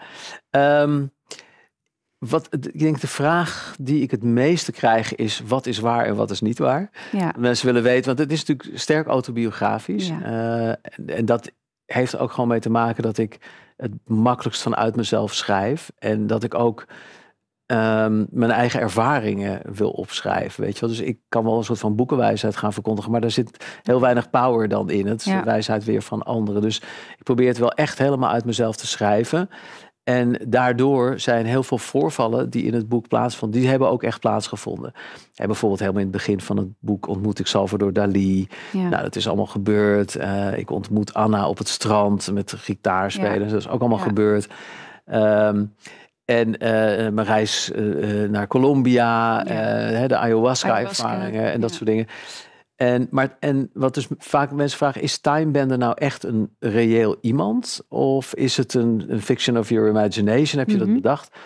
[0.50, 1.06] ehm,
[2.28, 6.14] wat, ik denk de vraag die ik het meeste krijg is: wat is waar en
[6.16, 6.90] wat is niet waar?
[7.12, 10.08] Ja, Mensen willen weten, want het is natuurlijk sterk autobiografisch.
[10.08, 10.22] Ja.
[10.22, 11.50] Eh, en, en dat
[11.86, 13.38] heeft er ook gewoon mee te maken dat ik
[13.76, 15.90] het makkelijkst vanuit mezelf schrijf.
[15.98, 16.86] En dat ik ook
[17.66, 20.62] ehm, mijn eigen ervaringen wil opschrijven.
[20.64, 20.88] Weet je wel?
[20.88, 24.30] Dus ik kan wel een soort van boekenwijsheid gaan verkondigen, maar daar zit heel weinig
[24.30, 25.06] power dan in.
[25.06, 25.38] Het is Ja.
[25.38, 26.62] de wijsheid weer van anderen.
[26.62, 26.76] Dus
[27.16, 29.48] ik probeer het wel echt helemaal uit mezelf te schrijven.
[30.04, 34.20] En daardoor zijn heel veel voorvallen die in het boek plaatsvonden, die hebben ook echt
[34.20, 34.92] plaatsgevonden.
[35.34, 38.48] En bijvoorbeeld helemaal in het begin van het boek ontmoet ik Salvador Dali.
[38.72, 38.88] ja.
[38.88, 40.16] Nou, dat is allemaal gebeurd.
[40.16, 43.40] Eh, ik ontmoet Anna op het strand met de gitaar spelen.
[43.44, 43.48] Ja.
[43.48, 44.04] Dat is ook allemaal Ja.
[44.04, 44.48] gebeurd.
[45.04, 45.64] Ehm,
[46.24, 46.70] en eh,
[47.12, 47.82] mijn reis eh,
[48.28, 52.06] naar Colombia, de ayahuasca-ervaringen Ayahuasca, en dat soort dingen.
[52.82, 57.84] En, maar, en wat dus vaak mensen vragen, is Timebender nou echt een reëel iemand?
[57.88, 60.58] Of is het een, een fiction of your imagination?
[60.58, 60.84] Heb je Mhm.
[60.86, 61.36] dat bedacht?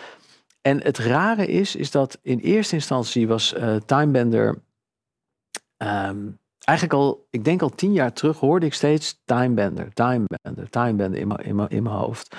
[0.60, 4.62] En het rare is, is dat in eerste instantie was eh Timebender...
[5.76, 11.20] ehm, eigenlijk al, ik denk al tien jaar terug, hoorde ik steeds Timebender, Timebender, Timebender
[11.20, 12.36] in mijn, in mijn, in mijn hoofd.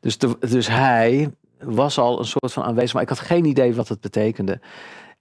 [0.00, 3.74] Dus, de, dus hij was al een soort van aanwezig, maar ik had geen idee
[3.74, 4.60] wat het betekende.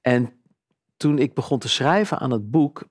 [0.02, 0.34] En
[0.98, 2.86] toen ik begon te schrijven aan het boek,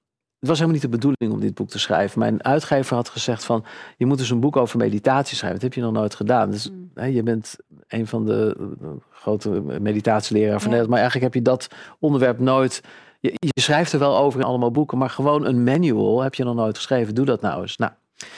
[0.44, 2.18] het was helemaal niet de bedoeling om dit boek te schrijven.
[2.18, 3.64] Mijn uitgever had gezegd van,
[3.96, 5.60] je moet dus een boek over meditatie schrijven.
[5.60, 6.50] Dat heb je nog nooit gedaan.
[6.50, 6.90] Dus Mm.
[6.94, 7.56] hè, je bent
[7.88, 9.48] een van de eh, grote
[9.80, 10.76] meditatieleraren van Ja.
[10.76, 10.88] Nederland.
[10.90, 12.82] Maar eigenlijk heb je dat onderwerp nooit...
[13.20, 16.44] Je, je schrijft er wel over in allemaal boeken, maar gewoon een manual heb je
[16.44, 17.14] nog nooit geschreven.
[17.14, 17.76] Doe dat nou eens.
[17.76, 17.92] Nou,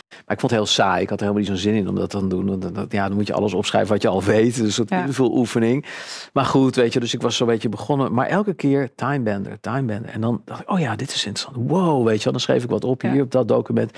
[0.09, 1.03] maar ik vond het heel saai.
[1.03, 2.47] Ik had er helemaal niet zo'n zin in om dat te gaan doen.
[2.47, 4.57] Want dat- dat- ja, dan moet je alles opschrijven wat je al weet.
[4.57, 5.09] Dus soort Ja.
[5.09, 5.85] veel oefening.
[6.33, 8.13] Maar goed, weet je, dus ik was zo'n beetje begonnen.
[8.13, 10.11] Maar elke keer timebender, timebender.
[10.11, 11.71] En dan dacht ik, oh ja, dit is interessant.
[11.71, 12.33] Wow, weet je wel.
[12.33, 13.91] Dan schreef ik wat op hier op dat document.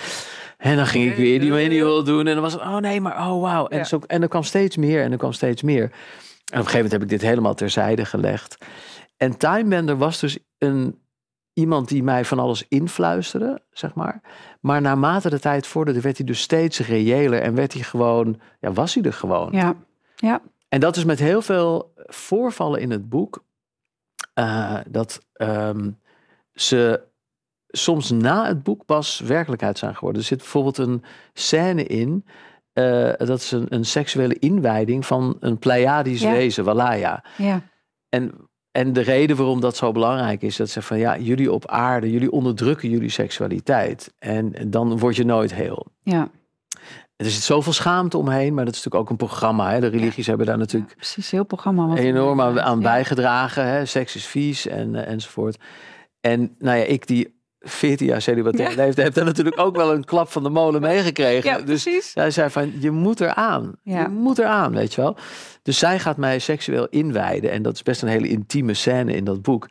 [0.58, 2.26] En dan ging ik weer die manual doen.
[2.26, 3.66] En dan was het, oh nee, maar oh wauw.
[3.66, 3.84] En, Ja.
[3.84, 5.82] zo, en er kwam steeds meer en er kwam steeds meer.
[5.82, 5.94] En op
[6.48, 8.56] een gegeven moment heb ik dit helemaal terzijde gelegd.
[9.16, 10.98] En timebender was dus een,
[11.58, 14.20] iemand die mij van alles influisterde, zeg maar.
[14.60, 17.40] Maar naarmate de tijd vorderde, werd hij dus steeds reëler.
[17.40, 19.48] En werd hij gewoon, ja, was hij er gewoon.
[19.52, 19.74] Ja,
[20.16, 23.44] ja, En dat is met heel veel voorvallen in het boek.
[24.34, 25.90] eh, dat ehm,
[26.54, 27.00] ze
[27.68, 30.20] soms na het boek pas werkelijkheid zijn geworden.
[30.20, 32.24] Er zit bijvoorbeeld een scène in.
[32.72, 36.30] eh, dat is een, een seksuele inwijding van een Pleiadisch Ja.
[36.32, 37.24] wezen, Walaya.
[37.36, 37.62] ja,
[38.08, 38.47] En,
[38.78, 42.10] en de reden waarom dat zo belangrijk is, dat ze van ja, jullie op aarde,
[42.10, 44.12] jullie onderdrukken jullie seksualiteit.
[44.18, 45.86] En dan word je nooit heel.
[46.02, 46.30] ja.
[47.16, 49.70] Er zit zoveel schaamte omheen, maar dat is natuurlijk ook een programma.
[49.70, 49.80] Hè?
[49.80, 51.96] De religies hebben daar natuurlijk Ja, precies, heel programma.
[51.96, 53.66] enorm aan, aan bijgedragen.
[53.66, 53.84] Hè?
[53.84, 55.58] Seks is vies en, eh, enzovoort.
[56.20, 58.76] En nou ja, ik die 14 jaar celibatair ja.
[58.76, 61.50] leeft, heeft hij natuurlijk ook wel een klap van de molen meegekregen.
[61.50, 62.14] Ja, dus precies.
[62.14, 63.72] hij zei van, je moet eraan.
[63.82, 64.02] Ja.
[64.02, 65.16] Je moet eraan, weet je wel.
[65.62, 67.50] Dus zij gaat mij seksueel inwijden.
[67.50, 69.68] En dat is best een hele intieme scène in dat boek.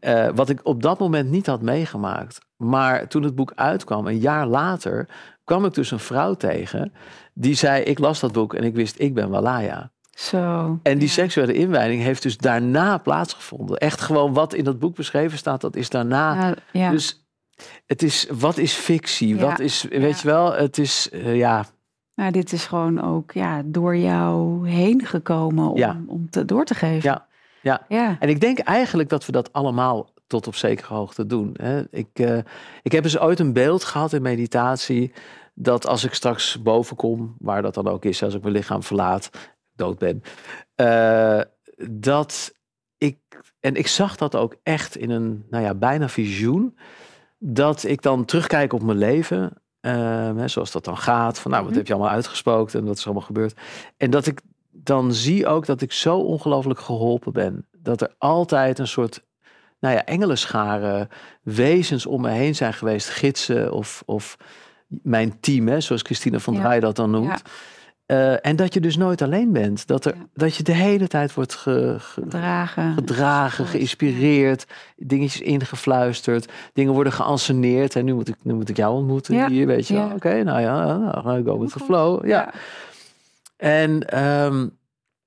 [0.00, 0.26] Ja.
[0.26, 2.38] Uh, wat ik op dat moment niet had meegemaakt.
[2.56, 5.08] Maar toen het boek uitkwam, een jaar later,
[5.44, 6.92] kwam ik dus een vrouw tegen.
[7.32, 9.92] Die zei, ik las dat boek en ik wist, ik ben Walaya.
[10.10, 10.78] Zo.
[10.82, 13.78] En die seksuele inwijding heeft dus daarna plaatsgevonden.
[13.78, 16.54] Echt gewoon wat in dat boek beschreven staat, dat is daarna.
[16.72, 17.23] Ja, dus
[17.86, 19.38] het is, wat is fictie?
[19.38, 21.66] Wat is, weet je wel, het is, uh, ja.
[22.14, 26.74] Nou, dit is gewoon ook ja, door jou heen gekomen om, om te, door te
[26.74, 27.10] geven.
[27.10, 27.26] Ja.
[27.62, 27.84] Ja.
[27.88, 31.54] ja, en ik denk eigenlijk dat we dat allemaal tot op zekere hoogte doen.
[31.60, 31.82] Hè.
[31.90, 32.38] Ik, uh,
[32.82, 35.12] ik heb eens ooit een beeld gehad in meditatie
[35.54, 38.82] dat als ik straks boven kom, waar dat dan ook is, als ik mijn lichaam
[38.82, 39.30] verlaat,
[39.74, 40.22] dood ben,
[40.76, 41.40] uh,
[41.90, 42.54] dat
[42.98, 43.18] ik,
[43.60, 46.78] en ik zag dat ook echt in een, nou ja, bijna visioen,
[47.46, 49.92] dat ik dan terugkijk op mijn leven, uh,
[50.36, 51.78] hè, zoals dat dan gaat, van nou, wat mhm.
[51.78, 53.60] heb je allemaal uitgesproken en wat is allemaal gebeurd.
[53.96, 57.66] En dat ik dan zie ook dat ik zo ongelooflijk geholpen ben.
[57.72, 59.24] Dat er altijd een soort
[59.80, 61.08] nou ja, engelenscharen,
[61.42, 64.36] wezens om me heen zijn geweest, gidsen of, of
[64.86, 67.42] mijn team, hè, zoals Christina van Draai dat dan noemt.
[68.06, 69.86] Uh, en dat je dus nooit alleen bent.
[69.86, 77.12] Dat, er, dat je de hele tijd wordt gedragen, gedragen geïnspireerd, dingetjes ingefluisterd, dingen worden
[77.12, 77.96] geanceneerd.
[77.96, 80.96] En nu moet ik, nu moet ik jou ontmoeten hier, weet je Oké, nou ja,
[80.96, 82.26] nou, go with the flow.
[82.26, 82.52] Ja.
[83.56, 84.78] En um,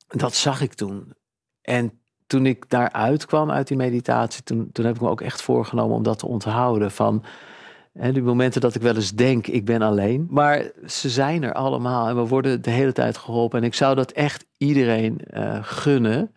[0.07, 1.13] dat zag ik toen.
[1.61, 1.91] En
[2.27, 5.95] toen ik daaruit kwam uit die meditatie, toen, toen heb ik me ook echt voorgenomen
[5.95, 6.91] om dat te onthouden.
[6.91, 7.23] Van
[7.97, 10.27] hè, die momenten dat ik wel eens denk, ik ben alleen.
[10.29, 13.59] Maar ze zijn er allemaal en we worden de hele tijd geholpen.
[13.59, 16.31] En ik zou dat echt iedereen uh, gunnen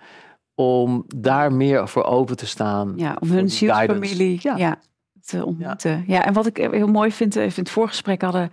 [0.54, 2.92] om daar meer voor open te staan.
[2.96, 4.38] Ja, om hun zielsfamilie.
[4.42, 4.56] Ja.
[4.56, 4.78] ja
[5.30, 6.04] te ontmoeten.
[6.06, 6.24] Ja.
[6.24, 8.50] en wat ik heel mooi vind, even in het voorgesprek hadden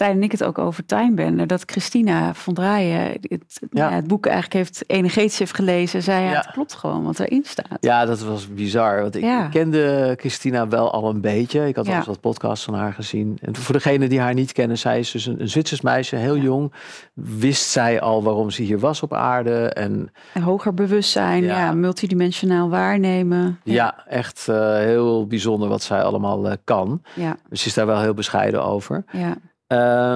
[0.00, 3.90] Tijn en ik het ook over Time dat Christina van Draaien het, ja.
[3.90, 7.78] het boek eigenlijk heeft energetisch heeft gelezen, zei ja, het klopt gewoon wat erin staat.
[7.80, 11.68] Ja, dat was bizar, want ik, kende Christina wel al een beetje.
[11.68, 13.38] Ik had al eens wat podcasts van haar gezien.
[13.42, 16.36] En voor degene die haar niet kennen, zij is dus een, een Zwitsers meisje, heel
[16.36, 16.72] jong.
[17.14, 21.72] Wist zij al waarom ze hier was op aarde en, en hoger bewustzijn, ja.
[21.72, 23.60] multidimensionaal waarnemen.
[23.64, 27.02] Ja, echt uh, heel bijzonder wat zij allemaal uh, kan.
[27.14, 27.36] Ja.
[27.48, 29.04] Dus is daar wel heel bescheiden over.
[29.12, 29.36] Ja.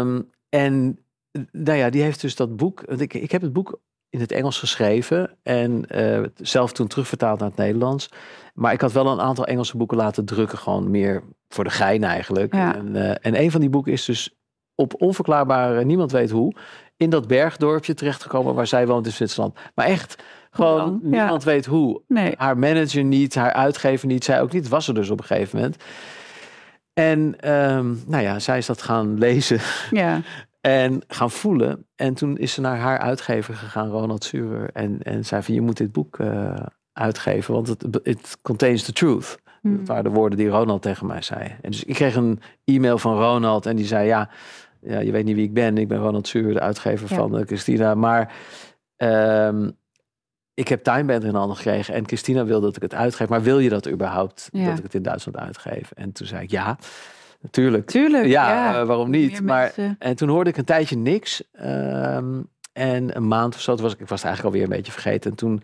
[0.01, 0.99] Um, en
[1.53, 2.83] nou ja, die heeft dus dat boek.
[2.83, 7.49] Ik, ik heb het boek in het Engels geschreven en uh, zelf toen terugvertaald naar
[7.49, 8.09] het Nederlands.
[8.55, 12.05] Maar ik had wel een aantal Engelse boeken laten drukken, gewoon meer voor de gein
[12.05, 12.53] eigenlijk.
[12.53, 14.37] En, uh, en een van die boeken is dus
[14.75, 16.55] op onverklaarbare, niemand weet hoe,
[16.97, 19.59] in dat bergdorpje terechtgekomen waar zij woont in Zwitserland.
[19.75, 20.23] Maar echt,
[20.55, 22.03] gewoon niemand weet hoe.
[22.09, 22.35] Nee.
[22.37, 24.69] Haar manager niet, haar uitgever niet, zij ook niet.
[24.69, 25.77] Was er dus op een gegeven moment.
[26.93, 29.59] En um, nou ja, zij is dat gaan lezen.
[29.91, 30.21] Ja.
[30.61, 31.87] En gaan voelen.
[31.97, 34.71] En toen is ze naar haar uitgever gegaan, Ronald Surer.
[34.73, 36.55] En, en zei van, je moet dit boek uh,
[36.93, 39.39] uitgeven, want het it contains the truth.
[39.63, 39.77] Mm.
[39.77, 41.57] Dat waren de woorden die Ronald tegen mij zei.
[41.61, 44.31] En dus ik kreeg een e-mail van Ronald en die zei, ja,
[44.81, 45.79] ja je weet niet wie ik ben.
[45.79, 47.95] Ik ben Ronald Surer, de uitgever van uh, Christina.
[47.95, 48.35] Maar
[48.97, 49.77] um,
[50.55, 53.29] ik heb Timeband in handen gekregen en Christina wil dat ik het uitgeef.
[53.29, 55.91] Maar wil je dat überhaupt, dat ik het in Duitsland uitgeef?
[55.91, 56.79] En toen zei ik ja,
[57.41, 57.87] natuurlijk.
[57.87, 58.81] Tuurlijk, ja.
[58.81, 59.43] Eh, waarom niet?
[59.43, 61.43] Maar, en toen hoorde ik een tijdje niks.
[61.53, 62.41] Ehm,
[62.73, 65.31] en een maand of zo, was ik, ik was het eigenlijk alweer een beetje vergeten.
[65.31, 65.63] En toen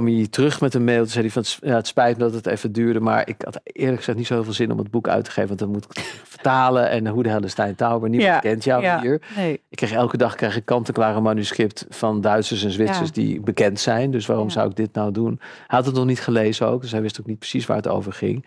[0.00, 1.02] kwam hij terug met een mail.
[1.02, 3.00] Toen zei hij van, ja, het spijt me dat het even duurde.
[3.00, 5.30] Maar ik had eerlijk gezegd niet zo heel veel zin om het boek uit te
[5.30, 5.48] geven.
[5.48, 6.02] Want dan moet ik
[6.34, 6.90] vertalen.
[6.90, 8.08] En hoe de hel is Stijn Tauber?
[8.08, 9.22] Niemand ja, kent jou ja, hier.
[9.36, 9.52] Nee.
[9.68, 14.10] Ik kreeg elke dag krijg ik kant-en-klare manuscript van Duitsers en Zwitsers die bekend zijn.
[14.10, 15.40] Dus waarom zou ik dit nou doen?
[15.40, 16.80] Hij had het nog niet gelezen ook.
[16.80, 18.46] Dus hij wist ook niet precies waar het over ging.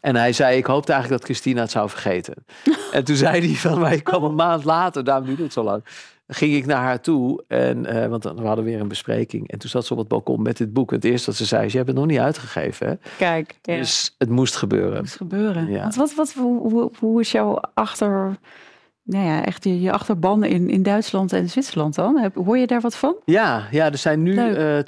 [0.00, 2.34] En hij zei, ik hoopte eigenlijk dat Christina het zou vergeten.
[2.92, 5.62] en toen zei hij van, maar ik kwam een maand later, daarom duurde het zo
[5.62, 5.82] lang
[6.30, 7.44] ging ik naar haar toe.
[7.48, 9.50] En, uh, want we hadden weer een bespreking.
[9.50, 10.90] En toen zat ze op het balkon met dit boek.
[10.90, 12.86] Het eerste dat ze zei is, je hebt het nog niet uitgegeven.
[12.86, 12.94] Hè?
[13.18, 13.58] Kijk.
[13.62, 13.76] Ja.
[13.76, 14.92] Dus het moest gebeuren.
[14.92, 15.70] Het moest gebeuren.
[15.70, 15.82] Ja.
[15.82, 18.38] Want wat, wat, hoe, hoe is jouw achter...
[19.02, 22.30] Nou ja, echt je, je achterban in, in Duitsland en Zwitserland dan?
[22.34, 23.16] Hoor je daar wat van?
[23.24, 24.84] Ja, ja er zijn nu uh, eh,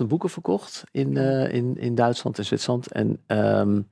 [0.00, 2.92] 20.000 boeken verkocht in, uh, in, in Duitsland en Zwitserland.
[2.92, 3.88] En um,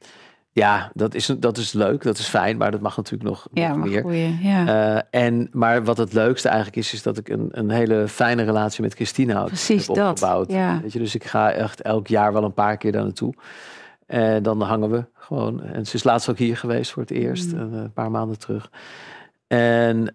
[0.53, 3.75] ja, dat is, dat is leuk, dat is fijn, maar dat mag natuurlijk nog, ja,
[3.75, 4.33] nog meer.
[4.41, 4.67] ja.
[4.95, 8.43] Uh, en, maar wat het leukste eigenlijk is, is dat ik een, een hele fijne
[8.43, 10.49] relatie met Christina Precies heb opgebouwd.
[10.49, 10.81] Dat, ja.
[10.81, 13.35] Weet je, dus ik ga echt elk jaar wel een paar keer daar naartoe.
[14.07, 15.63] En dan hangen we gewoon.
[15.63, 17.75] En ze is laatst ook hier geweest voor het eerst, mm.
[17.75, 18.71] een paar maanden terug.
[19.47, 20.07] En uh,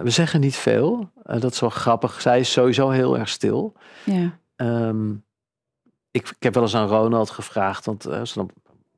[0.00, 1.10] we zeggen niet veel.
[1.22, 2.20] Dat is wel grappig.
[2.20, 3.72] Zij is sowieso heel erg stil.
[4.04, 4.38] Ja.
[4.56, 5.24] Um,
[6.10, 8.50] ik, ik heb wel eens aan Ronald gevraagd, want uh, ze dan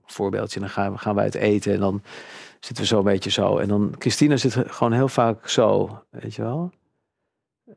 [0.07, 0.61] voorbeeldje.
[0.61, 2.03] Dan gaan we, gaan we uit eten en dan
[2.61, 3.59] zitten we zo een beetje zo.
[3.59, 6.71] En dan, Christina zit gewoon heel vaak zo, weet je wel.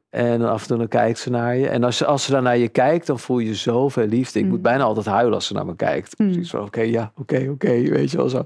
[0.10, 1.70] En af en toe dan kijkt ze naar je.
[1.70, 4.40] En als ze, als ze dan naar je kijkt, dan voel je zoveel liefde.
[4.40, 4.62] Ik moet Mm.
[4.62, 6.20] bijna altijd huilen als ze naar me kijkt.
[6.20, 6.26] Mm.
[6.32, 8.46] Precies van, oké, ja, oké, oké, weet je wel zo.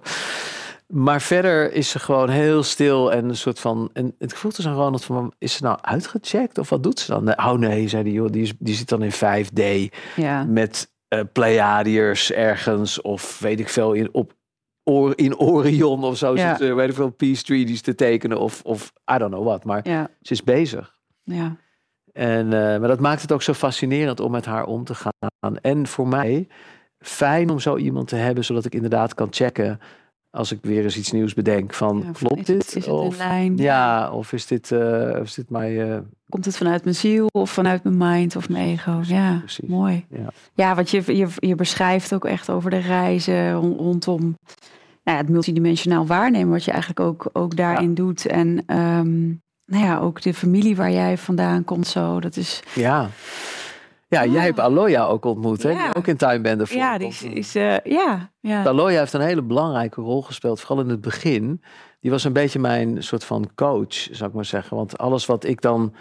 [0.87, 3.89] Maar verder is ze gewoon heel stil en een soort van...
[3.93, 6.57] En het voelt dus aan Ronald van, is ze nou uitgecheckt?
[6.57, 7.37] Of wat doet ze dan?
[7.37, 10.43] Oh nee, zei die joh, die, is, die zit dan in 5D Ja.
[10.43, 10.91] met
[11.33, 13.01] Pleiadiërs ergens.
[13.01, 14.33] Of weet ik veel, in, op,
[14.83, 16.35] Or- in Orion of zo.
[16.35, 16.55] Ja.
[16.57, 18.39] Zit weet ik veel, Peace Treaties te tekenen.
[18.39, 19.63] Of, of I don't know what.
[19.63, 20.09] Maar Ja.
[20.21, 20.97] ze is bezig.
[21.23, 21.55] Ja.
[22.11, 25.57] En, eh, maar dat maakt het ook zo fascinerend om met haar om te gaan.
[25.61, 26.47] En voor mij
[26.99, 29.79] fijn om zo iemand te hebben, zodat ik inderdaad kan checken
[30.35, 32.65] als ik weer eens iets nieuws bedenk van Ja, klopt is dit?
[32.65, 33.57] Het, is het of, lijn?
[33.57, 34.71] ja, of is dit,
[35.19, 35.79] of is dit mijn...
[35.79, 35.97] eh,
[36.29, 38.99] Komt het vanuit mijn ziel of vanuit mijn mind of mijn ego?
[39.03, 39.69] Ja, precies.
[39.69, 40.05] mooi.
[40.09, 40.27] Ja.
[40.53, 44.21] Ja, want je, je, je beschrijft ook echt over de reizen ron- rondom
[45.03, 48.25] nou ja, het multidimensionaal waarnemen, wat je eigenlijk ook, ook daarin doet.
[48.25, 49.27] En ehm,
[49.65, 52.19] nou ja, ook de familie waar jij vandaan komt zo.
[52.19, 53.09] Dat is, ja.
[54.13, 55.69] Ja, jij hebt Aloya ook ontmoet, hè?
[55.69, 58.63] Die Ook in Time Bender ja, die is, is eh, ja, ja.
[58.63, 61.61] Aloya heeft een hele belangrijke rol gespeeld, vooral in het begin.
[61.99, 64.77] Die was een beetje mijn soort van coach, zou ik maar zeggen.
[64.77, 65.93] Want alles wat ik dan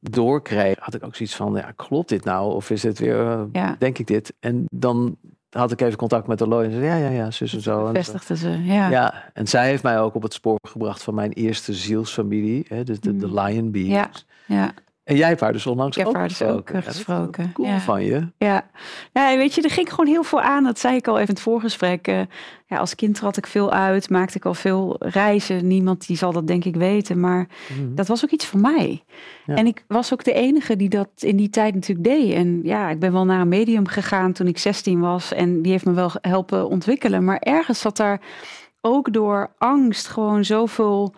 [0.00, 2.54] doorkreeg, had ik ook zoiets van, ja, klopt dit nou?
[2.54, 3.76] Of is dit weer, eh, Ja.
[3.78, 4.32] denk ik dit?
[4.40, 5.16] En dan
[5.50, 7.86] had ik even contact met Aloya en zei, ja, ja, ja, zus en zo.
[7.86, 8.88] En, Vestigde ze, ja.
[8.88, 12.84] ja, en zij heeft mij ook op het spoor gebracht van mijn eerste zielsfamilie, hè,
[12.84, 13.38] de, de Mm.
[13.40, 14.26] Lion Beings.
[14.46, 14.72] Ja, ja.
[15.04, 17.42] En jij hebt haar dus onlangs Ik heb ook haar dus ook, gesproken.
[17.42, 18.28] eh, Ja, Cool van je.
[18.38, 18.70] Ja.
[19.12, 20.64] ja, weet je, er ging gewoon heel veel aan.
[20.64, 22.06] Dat zei ik al even in het voorgesprek.
[22.06, 22.20] Eh,
[22.66, 25.66] ja, als kind trad ik veel uit, maakte ik al veel reizen.
[25.66, 27.94] Niemand die zal dat denk ik weten, maar Mhm.
[27.94, 29.04] dat was ook iets voor mij.
[29.46, 29.54] Ja.
[29.54, 32.32] En ik was ook de enige die dat in die tijd natuurlijk deed.
[32.32, 35.32] En ja, ik ben wel naar een medium gegaan toen ik 16 was.
[35.32, 37.24] En die heeft me wel helpen ontwikkelen.
[37.24, 38.20] Maar ergens zat daar
[38.80, 41.14] ook door angst gewoon zoveel...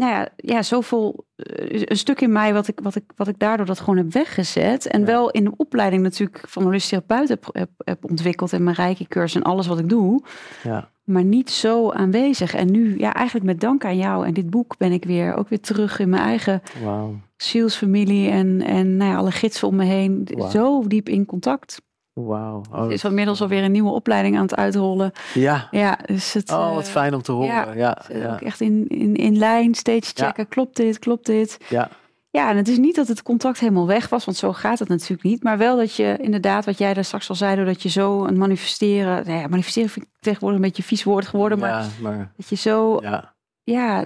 [0.00, 1.24] Nou ja, ja zoveel...
[1.36, 4.12] eh, een stuk in mij wat ik, wat, ik, wat ik daardoor dat gewoon heb
[4.12, 4.86] weggezet.
[4.86, 5.06] En Ja.
[5.06, 8.52] wel in de opleiding natuurlijk van holistisch therapeut heb, heb, heb ontwikkeld.
[8.52, 10.22] En mijn rijke cursus en alles wat ik doe
[10.62, 10.90] Ja.
[11.04, 12.54] maar niet zo aanwezig.
[12.54, 15.48] En nu, ja, eigenlijk met dank aan jou en dit boek ben ik weer ook
[15.48, 17.14] weer terug in mijn eigen Wauw.
[17.36, 20.28] zielsfamilie en, en nou ja, alle gidsen om me heen.
[20.50, 21.82] Zo diep in contact.
[22.12, 22.62] Wauw.
[22.72, 25.12] Oh, Er is inmiddels alweer een nieuwe opleiding aan het uitrollen.
[25.34, 25.68] ja.
[25.70, 27.48] Ja, dus het Oh, wat eh, fijn om te horen.
[27.48, 28.32] Ja, ja, eh, ja.
[28.32, 30.26] ook echt in, in, in lijn steeds Ja.
[30.26, 30.48] checken.
[30.48, 30.98] Klopt dit?
[30.98, 31.58] Klopt dit?
[31.68, 31.88] ja.
[32.32, 34.88] Ja, en het is niet dat het contact helemaal weg was, want zo gaat het
[34.88, 35.42] natuurlijk niet.
[35.42, 38.38] Maar wel dat je inderdaad, wat jij daar straks al zei, doordat je zo een
[38.38, 39.26] manifesteren.
[39.26, 41.58] Nou ja, manifesteren vind ik tegenwoordig een beetje een vies woord geworden.
[41.58, 44.04] Maar maar dat je zo ja, ja,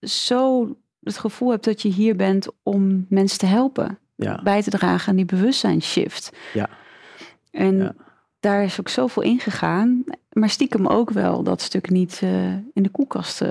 [0.00, 0.68] zo
[1.02, 3.98] het gevoel hebt dat je hier bent om mensen te helpen.
[4.16, 6.32] ja, Bij te dragen aan die bewustzijnsshift.
[6.52, 6.68] Ja.
[7.52, 7.94] En Ja.
[8.40, 10.04] daar is ook zoveel in gegaan.
[10.32, 13.40] Maar stiekem ook wel dat stuk niet eh, in de koelkast.
[13.42, 13.50] eh,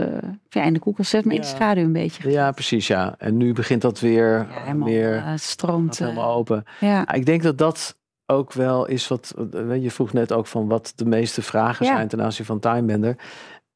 [0.50, 2.32] ja, in de koelkast zet, maar in de schaduw een beetje.
[2.32, 2.88] ja, precies.
[2.88, 3.16] Ja.
[3.18, 5.98] En nu begint dat weer Ja, helemaal meer eh, het stroomt.
[5.98, 6.64] gaat helemaal eh, open.
[6.80, 6.88] ja.
[6.88, 9.34] Ja, Ik denk dat dat ook wel is wat.
[9.54, 13.16] eh, Je vroeg net ook van wat de meeste vragen zijn ten aanzien van Timebender.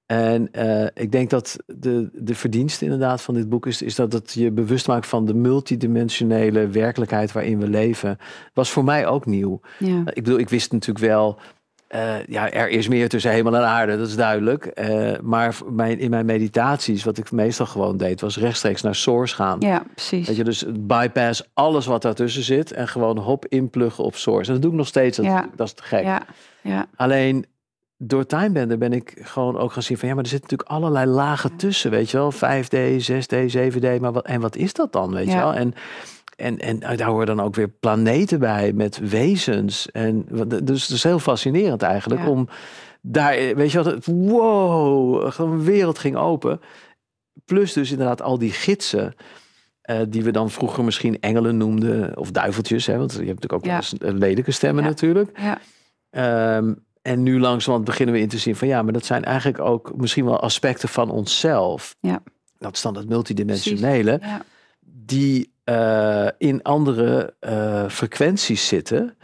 [0.06, 4.14] En eh, ik denk dat de, de verdienste inderdaad van dit boek is, is dat
[4.14, 8.18] het je bewust maakt van de multidimensionele werkelijkheid waarin we leven.
[8.54, 9.60] Was voor mij ook nieuw.
[9.80, 10.00] ja.
[10.06, 11.40] Ik bedoel, ik wist natuurlijk wel.
[11.88, 14.66] eh, ja, er is meer tussen hemel en aarde, dat is duidelijk.
[14.66, 19.36] Eh, maar mijn, in mijn meditaties, wat ik meestal gewoon deed, was rechtstreeks naar source
[19.36, 19.60] gaan.
[19.60, 20.28] ja, precies.
[20.28, 24.48] Weet je, dus bypass alles wat daartussen zit en gewoon hop inpluggen op source.
[24.48, 25.50] En dat doe ik nog steeds, dat, Ja.
[25.56, 26.04] dat is te gek.
[26.04, 26.22] Ja,
[26.62, 27.46] ja, Alleen
[27.98, 31.06] door Timebender ben ik gewoon ook gaan zien van ja, maar er zitten natuurlijk allerlei
[31.06, 31.56] lagen Ja.
[31.58, 32.32] tussen, weet je wel.
[32.32, 35.54] 5D, 6D, 7D, maar wat, en wat is dat dan, weet je wel?
[35.54, 35.74] En,
[36.36, 39.92] en, en daar horen dan ook weer planeten bij met wezens.
[39.92, 40.26] En
[40.64, 42.30] dus het is heel fascinerend eigenlijk Ja.
[42.30, 42.48] om
[43.02, 46.60] daar, eh, weet je wat, het- wow, een wereld ging open.
[47.46, 49.14] Plus dus inderdaad al die gidsen.
[49.82, 52.18] eh, die we dan vroeger misschien engelen noemden.
[52.18, 52.86] Of duiveltjes.
[52.86, 54.08] Hè, want je hebt natuurlijk ook Ja.
[54.08, 55.40] eh, lelijke stemmen natuurlijk.
[55.40, 55.58] ja,
[56.10, 56.74] Ehm,
[57.06, 59.96] en nu langzamerhand beginnen we in te zien van ja, maar dat zijn eigenlijk ook
[59.96, 61.96] misschien wel aspecten van onszelf.
[62.00, 62.24] Ja.
[62.60, 64.42] Dat is dan het multidimensionele, ja,
[64.80, 69.18] die eh, in andere eh, frequenties zitten.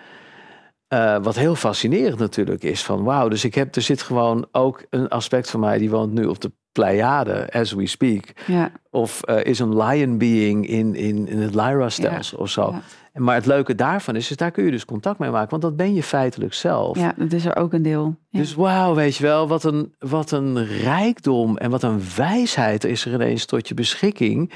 [0.88, 4.86] Eh, wat heel fascinerend natuurlijk is van wauw, dus ik heb, er zit gewoon ook
[4.90, 8.24] een aspect van mij die woont nu op de Pleiade, as we speak.
[8.48, 12.76] ja, Of is een lion being in, in, in het Lyra-stelsel of zo.
[13.14, 15.76] Maar het leuke daarvan is, is, daar kun je dus contact mee maken, want dat
[15.76, 16.98] ben je feitelijk zelf.
[16.98, 18.16] ja, dat is er ook een deel.
[18.30, 18.40] Ja.
[18.40, 23.06] Dus wauw, weet je wel, wat een, wat een rijkdom en wat een wijsheid is
[23.06, 24.52] er ineens tot je beschikking.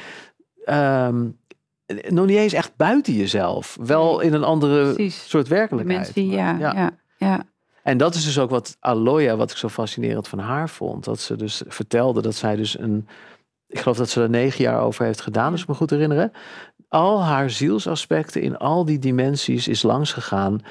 [0.65, 1.27] Ehm,
[2.09, 5.29] nog niet eens echt buiten jezelf, wel in een andere precies.
[5.29, 6.11] soort werkelijkheid.
[6.13, 7.43] Ja, Maar ja, ja.
[7.83, 11.03] En dat is dus ook wat Aloya, wat ik zo fascinerend van haar vond.
[11.03, 13.07] Dat ze dus vertelde dat zij dus een,
[13.67, 16.31] ik geloof dat ze er negen jaar over heeft gedaan, als ik me goed herinneren.
[16.95, 20.61] Al haar zielsaspecten in al die dimensies is langs gegaan.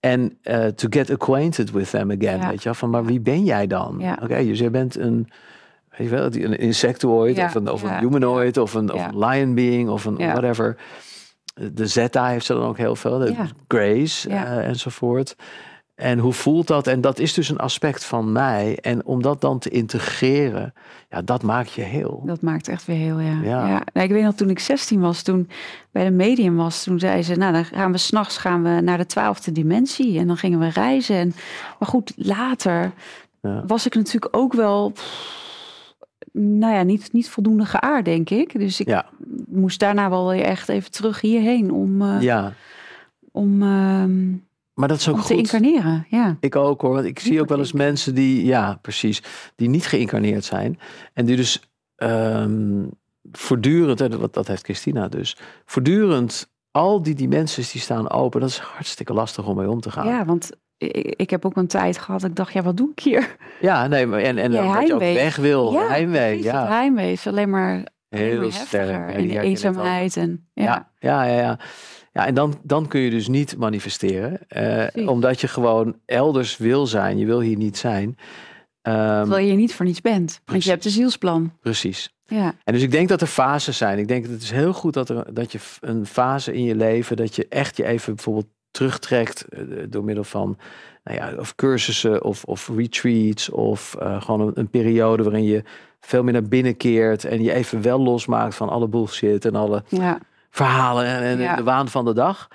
[0.00, 2.48] En uh, to get acquainted with them again, Ja.
[2.48, 2.74] weet je.
[2.74, 3.96] Van, maar wie ben jij dan?
[3.98, 4.18] Ja.
[4.22, 5.28] Oké, dus jij bent een,
[5.96, 8.92] weet je wel, die- een insectoid Ja, of een, of ja, een humanoid of een,
[8.92, 10.76] of een lion being of een whatever.
[11.72, 13.18] De Zeta heeft ze dan ook heel veel.
[13.18, 13.34] De.
[13.68, 15.36] Grace eh, enzovoort.
[15.94, 16.86] En hoe voelt dat?
[16.86, 18.78] En dat is dus een aspect van mij.
[18.80, 20.72] En om dat dan te integreren,
[21.10, 22.22] ja, dat maakt je heel.
[22.26, 23.40] Dat maakt echt weer heel, ja.
[23.42, 23.66] Ja.
[23.68, 23.82] ja.
[23.92, 25.48] Nou, ik weet nog, toen ik 16 was, toen
[25.90, 28.98] bij de medium was, toen zei ze, nou, dan gaan we s'nachts gaan we naar
[28.98, 31.16] de twaalfde dimensie en dan gingen we reizen.
[31.16, 31.34] En,
[31.78, 32.92] maar goed, later
[33.40, 33.62] Ja.
[33.66, 34.92] was ik natuurlijk ook wel,
[36.32, 38.58] nou ja, niet, niet voldoende geaard, denk ik.
[38.58, 39.06] Dus ik Ja,
[39.46, 42.52] moest daarna wel weer echt even terug hierheen om, eh, ja.
[43.32, 44.32] om, ehm,
[44.74, 45.36] Maar dat is ook om te goed.
[45.36, 46.06] incarneren.
[46.08, 46.36] Ja.
[46.40, 46.92] Ik ook hoor.
[46.92, 49.22] Want ik zie ook wel eens mensen die, ja, precies,
[49.56, 50.78] die niet geïncarneerd zijn.
[51.12, 52.86] En die dus ehm,
[53.32, 58.40] voortdurend, en dat, dat heeft Christina dus, voortdurend al die dimensies die staan open.
[58.40, 60.06] Dat is hartstikke lastig om mee om te gaan.
[60.06, 62.90] ja, want ik, ik heb ook een tijd gehad, dat ik dacht, ja, wat doe
[62.90, 63.36] ik hier?
[63.60, 65.72] Ja, nee, maar en, en Ja, dat je ook weg wil.
[65.72, 66.66] Ja, heimwee, ja.
[66.66, 69.12] heimwee is alleen maar, Heel sterk.
[69.12, 70.16] en de eenzaamheid.
[70.16, 70.92] En, ja.
[70.98, 71.58] Ja, ja, ja,
[72.14, 72.26] ja.
[72.26, 74.48] En dan, dan kun je dus niet manifesteren.
[74.48, 77.18] eh, omdat je gewoon elders wil zijn.
[77.18, 78.16] Je wil hier niet zijn.
[78.82, 80.40] Ehm, Terwijl je hier niet voor niets bent.
[80.44, 81.52] Want je hebt een zielsplan.
[81.60, 82.12] precies.
[82.26, 83.98] Ja, En dus ik denk dat er fases zijn.
[83.98, 86.74] Ik denk dat het is heel goed dat, er, dat je een fase in je
[86.74, 90.58] leven, dat je echt je even bijvoorbeeld terugtrekt eh, door middel van
[91.04, 95.62] nou ja, of cursussen of, of retreats of eh, gewoon een, een periode waarin je
[96.00, 99.82] veel meer naar binnen keert en je even wel losmaakt van alle bullshit en alle
[99.88, 100.18] ja,
[100.54, 101.56] verhalen en, Ja.
[101.56, 102.48] de waan van de dag.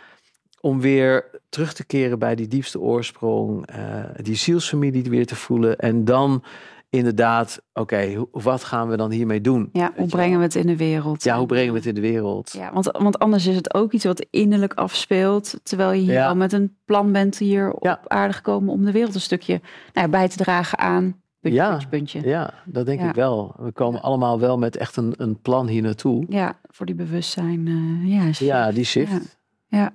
[0.62, 5.78] Om weer terug te keren bij die diepste oorsprong, eh, die zielsfamilie weer te voelen.
[5.78, 6.44] En dan
[6.90, 9.70] inderdaad, oké, wat gaan we dan hiermee doen?
[9.74, 9.92] ja.
[9.96, 11.24] Hoe brengen we het in de wereld?
[11.24, 12.52] Ja, hoe brengen we het in de wereld?
[12.52, 15.60] Ja, want, want anders is het ook iets wat innerlijk afspeelt.
[15.64, 16.28] Terwijl je hier Ja.
[16.28, 18.00] al met een plan bent hier op Ja.
[18.08, 19.62] aarde gekomen om de wereld een stukje
[19.94, 21.22] nou, bij te dragen aan.
[21.40, 21.70] Puntje, Ja.
[21.70, 22.22] puntje, puntje.
[22.22, 23.10] Ja, dat denk Ja.
[23.10, 23.56] ik wel.
[23.60, 24.06] We komen Ja.
[24.08, 26.26] allemaal wel met echt een, een plan hier naartoe.
[26.30, 27.68] Ja, voor die bewustzijn.
[27.68, 28.46] eh, ja.
[28.46, 29.38] Ja, die shift.
[29.68, 29.94] Ja.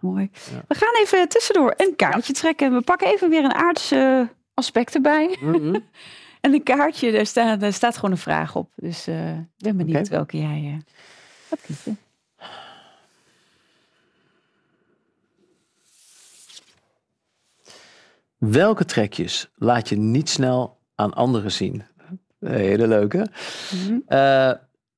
[0.00, 0.30] Mooi.
[0.68, 2.72] We gaan even tussendoor een kaartje trekken.
[2.72, 5.36] We pakken even weer een aardse aspect erbij.
[5.40, 5.78] Mhm.
[6.40, 8.72] En een kaartje, daar staat, daar staat gewoon een vraag op.
[8.76, 10.82] Dus eh, ik ben benieuwd welke jij
[11.48, 11.98] gaat kiezen.
[18.38, 21.82] Welke trekjes laat je niet snel aan anderen zien?
[22.38, 23.26] Hele leuke.
[23.74, 23.98] Mhm.
[24.06, 24.52] Eh,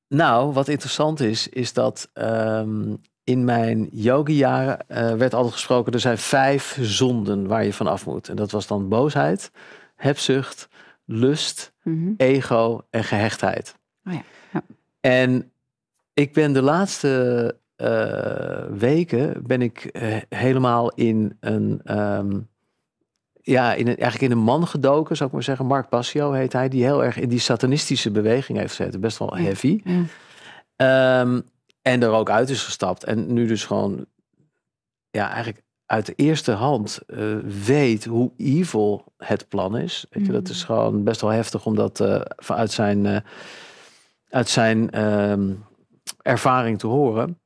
[0.07, 5.99] nou, wat interessant is, is dat ehm, in mijn yogi-jaren eh, werd altijd gesproken: er
[5.99, 8.29] zijn vijf zonden waar je van af moet.
[8.29, 9.51] En dat was dan boosheid,
[9.95, 10.67] hebzucht,
[11.05, 12.13] lust, Mhm.
[12.17, 13.75] ego en gehechtheid.
[14.05, 14.21] Oh ja,
[14.53, 14.63] ja.
[14.99, 15.51] En
[16.13, 19.89] ik ben de laatste eh, weken ben ik
[20.29, 22.39] helemaal in een ehm,
[23.47, 25.65] ja, in een, eigenlijk in een man gedoken, zou ik maar zeggen.
[25.65, 28.99] Mark Passio heet hij, die heel erg in die satanistische beweging heeft gezeten.
[28.99, 29.81] Best wel heavy.
[29.83, 30.03] Ja.
[30.75, 31.41] Ehm,
[31.81, 33.03] en er ook uit is gestapt.
[33.03, 34.05] En nu dus gewoon,
[35.09, 40.05] ja, eigenlijk uit de eerste hand eh, weet hoe evil het plan is.
[40.09, 43.17] Weet je, dat is gewoon best wel heftig om dat eh, vanuit zijn, eh,
[44.29, 45.53] uit zijn ehm,
[46.21, 47.39] ervaring te horen.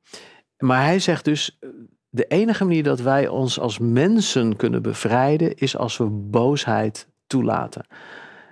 [0.58, 1.58] Maar hij zegt dus,
[2.14, 7.86] de enige manier dat wij ons als mensen kunnen bevrijden is als we boosheid toelaten.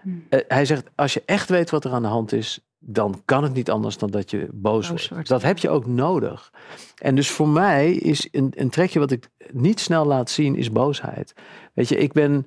[0.02, 0.16] Mhm.
[0.28, 3.42] Eh, hij zegt, als je echt weet wat er aan de hand is, dan kan
[3.42, 5.28] het niet anders dan dat je boos, Boos wordt.
[5.28, 6.52] Dat heb je ook nodig.
[6.98, 10.72] En dus voor mij is een, een trekje wat ik niet snel laat zien, is
[10.72, 11.34] boosheid.
[11.74, 12.46] Weet je, ik ben,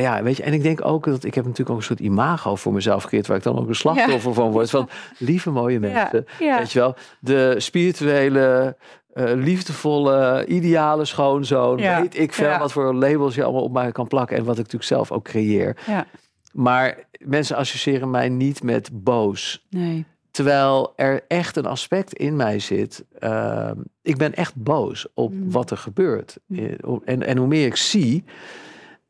[0.00, 2.54] ja, weet je, en ik denk ook dat ik heb natuurlijk ook een soort imago
[2.56, 4.70] voor mezelf gecreëerd, waar ik dan ook een slachtoffer van word.
[4.70, 6.26] Van lieve mooie mensen.
[6.38, 6.58] Ja.
[6.58, 8.76] Weet je wel, de spirituele,
[9.12, 11.78] eh, liefdevolle, ideale schoonzoon.
[11.78, 14.36] Ja, Weet ik veel wat voor labels je allemaal op mij kan plakken.
[14.36, 15.76] En wat ik natuurlijk zelf ook creëer.
[15.86, 16.06] ja.
[16.52, 19.66] Maar mensen associëren mij niet met boos.
[19.70, 20.04] Nee.
[20.30, 23.04] Terwijl er echt een aspect in mij zit.
[23.18, 25.50] ehm, ik ben echt boos op Mm.
[25.50, 26.38] wat er gebeurt.
[26.46, 26.58] Mm.
[26.58, 28.24] Eh, En, en hoe meer ik zie,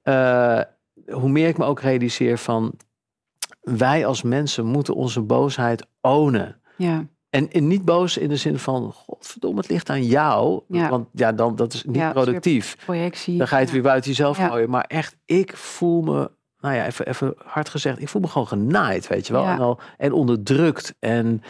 [0.02, 0.60] eh,
[1.06, 2.74] hoe meer ik me ook realiseer van...
[3.60, 6.60] wij als mensen moeten onze boosheid ownen.
[6.76, 7.06] Ja.
[7.30, 10.62] En, en niet boos in de zin van, godverdomme, het ligt aan jou.
[10.68, 10.88] Ja.
[10.88, 12.76] Want ja, dan, dat is niet Ja, productief.
[12.84, 13.38] Projectie.
[13.38, 13.74] Dan ga je het ja.
[13.74, 14.70] weer buiten jezelf gooien.
[14.70, 18.46] Maar echt, ik voel me, nou ja, even, even hard gezegd, ik voel me gewoon
[18.46, 19.44] genaaid, weet je wel.
[19.44, 21.42] En, al, en onderdrukt en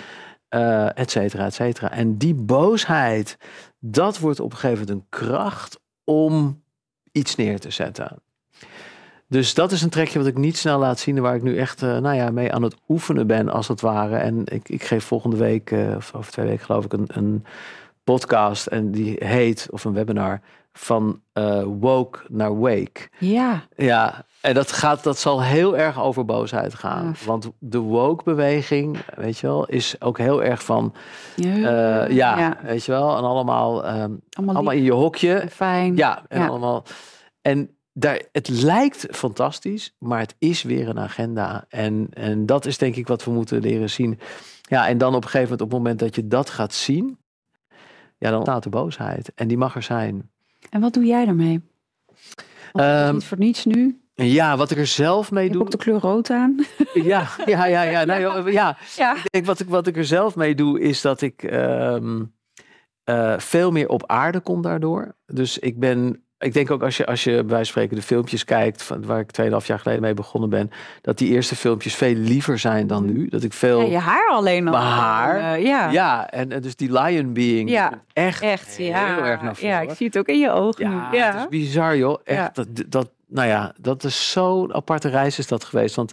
[0.48, 1.90] eh et cetera, et cetera.
[1.90, 3.38] En die boosheid,
[3.78, 6.62] dat wordt op een gegeven moment een kracht om
[7.12, 8.22] iets neer te zetten.
[9.34, 11.16] Dus dat is een trekje wat ik niet snel laat zien.
[11.16, 13.80] en Waar ik nu echt uh, nou ja, mee aan het oefenen ben, als het
[13.80, 14.16] ware.
[14.16, 17.44] En ik, ik geef volgende week, uh, of over twee weken geloof ik, een, een
[18.04, 18.66] podcast.
[18.66, 20.40] En die heet, of een webinar,
[20.72, 23.08] van uh, woke naar wake.
[23.18, 23.62] Ja.
[23.76, 27.16] Ja, en dat, gaat, dat zal heel erg over boosheid gaan.
[27.24, 30.94] Want de woke-beweging, weet je wel, is ook heel erg van...
[31.36, 35.46] Uh, ja, ja, weet je wel, en allemaal, um, allemaal, allemaal, in je hokje.
[35.50, 35.96] Fijn.
[35.96, 36.46] Ja, en ja.
[36.46, 36.84] allemaal...
[37.42, 41.64] En daar, het lijkt fantastisch, maar het is weer een agenda.
[41.68, 44.18] En, en dat is denk ik wat we moeten leren zien.
[44.62, 47.18] Ja, en dan op een gegeven moment, op het moment dat je dat gaat zien,
[48.18, 49.32] ja, dan staat de boosheid.
[49.34, 50.30] En die mag er zijn.
[50.70, 51.62] En wat doe jij daarmee?
[52.72, 53.98] Um, niet voor niets nu.
[54.14, 55.62] Ja, wat ik er zelf mee doe.
[55.62, 56.56] ook de kleur rood aan.
[56.92, 58.04] Ja, ja, ja, ja.
[58.04, 58.76] Nou, ja.
[58.96, 59.16] ja.
[59.16, 62.34] Ik denk, wat, ik, wat ik er zelf mee doe, is dat ik um,
[63.04, 65.16] uh, veel meer op aarde kom daardoor.
[65.26, 68.82] Dus ik ben ik denk ook als je, als je bij spreken de filmpjes kijkt,
[68.82, 69.30] van, waar ik
[69.60, 70.70] 2,5 jaar geleden mee begonnen ben,
[71.00, 73.28] dat die eerste filmpjes veel liever zijn dan nu.
[73.28, 73.80] Dat ik veel.
[73.80, 74.72] Ja, je haar alleen al.
[74.72, 75.58] Mijn haar.
[75.58, 75.90] Uh, ja.
[75.90, 77.70] Ja, en, en, dus die lion being.
[77.70, 78.42] Ja, echt.
[78.42, 79.14] Echt, ja.
[79.14, 79.70] Heel erg naar voren.
[79.70, 80.90] Ja, ik zie het ook in je ogen.
[80.90, 81.26] Ja, ja.
[81.26, 82.20] het is bizar, joh.
[82.24, 85.94] Echt, dat, dat, nou ja, dat is zo'n aparte reis is dat geweest.
[85.94, 86.12] Want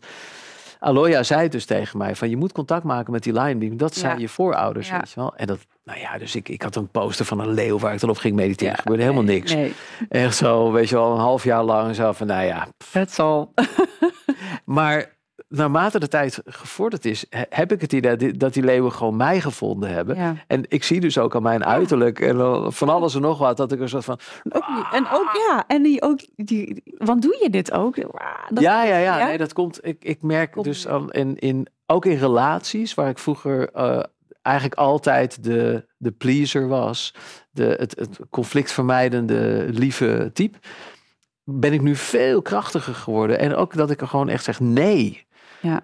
[0.79, 3.79] Aloya zei dus tegen mij van je moet contact maken met die lion being.
[3.79, 5.35] Dat zijn je voorouders, weet je wel.
[5.35, 7.99] En dat, nou ja, dus ik, ik had een poster van een leeuw waar ik
[7.99, 8.73] dan op ging mediteren.
[8.73, 9.53] Er gebeurde helemaal niks.
[9.53, 9.73] Nee.
[10.09, 12.67] Echt zo, weet je wel, een half jaar lang zo van, nou ja.
[12.91, 13.53] Het zal.
[14.65, 15.19] maar
[15.51, 19.89] naarmate de tijd gevorderd is, heb ik het idee dat die leeuwen gewoon mij gevonden
[19.89, 20.39] hebben.
[20.47, 23.71] En ik zie dus ook aan mijn uiterlijk en van alles en nog wat dat
[23.71, 24.19] ik er zo van.
[24.91, 27.95] en ook ja, en die ook die, want doe je dit ook?
[28.49, 29.85] Dat, ja, ja, ja, Nee, dat komt.
[29.85, 33.99] Ik, ik merk dus aan, in, in, ook in relaties waar ik vroeger uh,
[34.41, 37.13] eigenlijk altijd de, de pleaser was,
[37.51, 40.57] de, het, het conflictvermijdende, lieve type
[41.43, 43.39] ben ik nu veel krachtiger geworden.
[43.39, 45.25] En ook dat ik er gewoon echt zeg nee.
[45.61, 45.81] Ja.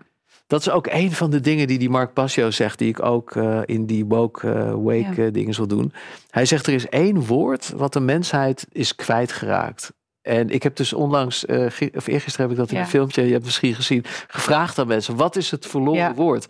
[0.48, 3.36] Dat is ook een van de dingen die die Mark Passio zegt, die ik ook
[3.36, 5.30] uh, in die woke uh, wake ja.
[5.30, 5.94] dingen zal doen.
[6.30, 9.94] Hij zegt er is één woord wat de mensheid is kwijtgeraakt.
[10.22, 12.82] En ik heb dus onlangs, uh, of eergisteren heb ik dat in ja.
[12.82, 16.14] een filmpje, je hebt misschien gezien, gevraagd aan mensen, wat is het verloren ja.
[16.14, 16.48] woord?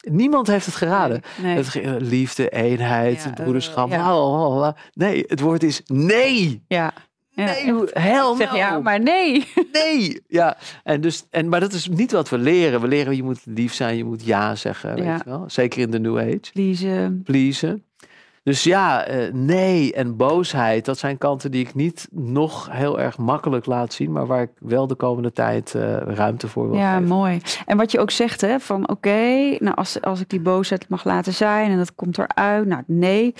[0.00, 1.20] Niemand heeft het geraden.
[1.42, 1.84] Nee, nee.
[1.86, 3.88] Het, liefde, eenheid, broederschap.
[4.92, 6.64] nee, het woord is nee.
[6.68, 6.92] Ja.
[7.34, 9.46] Nee, hel zeg, ja, maar nee.
[9.72, 10.56] Nee, ja.
[10.84, 12.80] En dus, en, maar dat is niet wat we leren.
[12.80, 14.94] We leren, je moet lief zijn, je moet ja zeggen.
[14.94, 15.44] Weet je wel?
[15.46, 16.52] Zeker in de New Age.
[16.52, 17.22] Pleasen.
[17.24, 17.84] Pleasen.
[18.42, 23.18] Dus ja, uh, nee en boosheid, dat zijn kanten die ik niet nog heel erg
[23.18, 26.92] makkelijk laat zien, maar waar ik wel de komende tijd uh, ruimte voor wil ja,
[26.94, 27.08] geven.
[27.08, 27.40] mooi.
[27.66, 31.04] En wat je ook zegt, hè, van oké, nou als, als ik die boosheid mag
[31.04, 33.34] laten zijn en dat komt eruit, nou nee,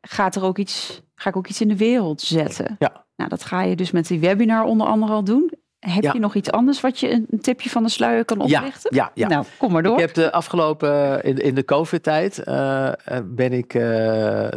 [0.00, 2.76] gaat er ook iets, ga ik ook iets in de wereld zetten.
[2.78, 3.04] Ja.
[3.16, 5.52] Nou, dat ga je dus met die webinar onder andere al doen.
[5.90, 8.94] Heb je nog iets anders wat je een, tipje van de sluier kan oplichten?
[8.94, 9.28] Ja, ja, ja.
[9.28, 9.92] Nou, kom maar door.
[9.92, 12.90] Ik heb de afgelopen, in, in de COVID-tijd, uh,
[13.24, 13.82] ben ik uh,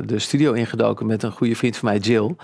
[0.06, 2.36] de studio ingedoken met een goede vriend van mij, Jill.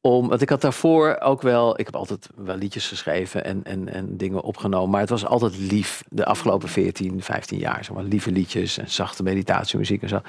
[0.00, 3.92] Om, want ik had daarvoor ook wel, ik heb altijd wel liedjes geschreven en, en,
[3.92, 4.90] en dingen opgenomen.
[4.90, 7.84] Maar het was altijd lief, de afgelopen 14, 15 jaar.
[7.84, 10.20] Zeg maar, lieve liedjes en zachte meditatiemuziek en zo.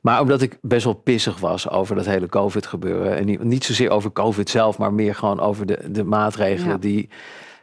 [0.00, 3.16] Maar omdat ik best wel pissig was over dat hele COVID gebeuren.
[3.16, 6.78] En niet, niet zozeer over COVID zelf, maar meer gewoon over de, de maatregelen Ja.
[6.78, 7.08] die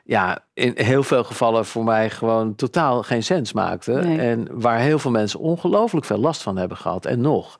[0.06, 4.08] ja, in heel veel gevallen voor mij gewoon totaal geen sens maakten.
[4.08, 4.20] Nee.
[4.20, 7.06] En waar heel veel mensen ongelooflijk veel last van hebben gehad.
[7.06, 7.58] En nog.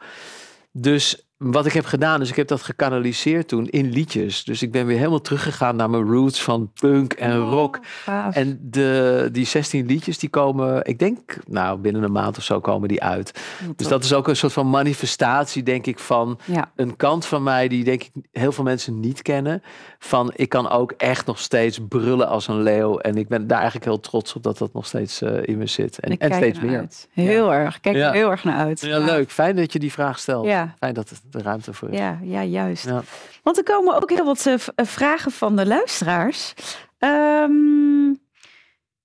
[0.72, 4.44] Dus wat ik heb gedaan, is ik heb dat gekanaliseerd toen in liedjes.
[4.44, 7.80] Dus ik ben weer helemaal teruggegaan naar mijn roots van punk en rock.
[8.04, 8.36] Gaaf.
[8.36, 12.60] En de, die 16 liedjes die komen, ik denk, nou binnen een maand of zo
[12.60, 13.40] komen die uit.
[13.76, 16.72] Dus dat is ook een soort van manifestatie, denk ik, van Ja.
[16.76, 19.62] een kant van mij die denk ik heel veel mensen niet kennen.
[20.00, 22.98] Van ik kan ook echt nog steeds brullen als een leeuw.
[22.98, 25.66] En ik ben daar eigenlijk heel trots op dat dat nog steeds eh, in me
[25.68, 26.00] zit.
[26.00, 26.80] En, en steeds meer.
[26.80, 27.08] uit.
[27.12, 27.80] Heel erg.
[27.80, 28.08] Kijk Ja.
[28.08, 28.82] er heel erg naar uit.
[28.82, 29.32] Ja, leuk.
[29.32, 30.48] Fijn dat je die vraag stelt.
[30.80, 31.98] Fijn dat er de ruimte voor is.
[31.98, 32.86] Ja, ja, juist.
[32.86, 33.04] Ja.
[33.44, 36.54] Want er komen ook heel wat eh, eh, vragen van de luisteraars.
[36.98, 38.06] Ehm,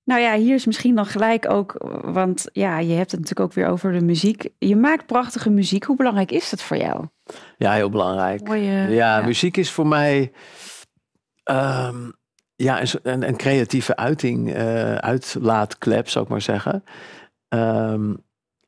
[0.05, 1.75] nou ja, hier is misschien dan gelijk ook,
[2.05, 4.49] want ja, je hebt het natuurlijk ook weer over de muziek.
[4.59, 5.85] Je maakt prachtige muziek.
[5.85, 7.07] Hoe belangrijk is dat voor jou?
[7.57, 8.49] Ja, heel belangrijk.
[8.49, 10.33] Mooie, ja, muziek is voor mij
[11.43, 12.11] ehm,
[12.57, 16.85] ja, een, een, creatieve uiting, eh uitlaatklep, zou ik maar zeggen.
[17.49, 18.13] Ehm,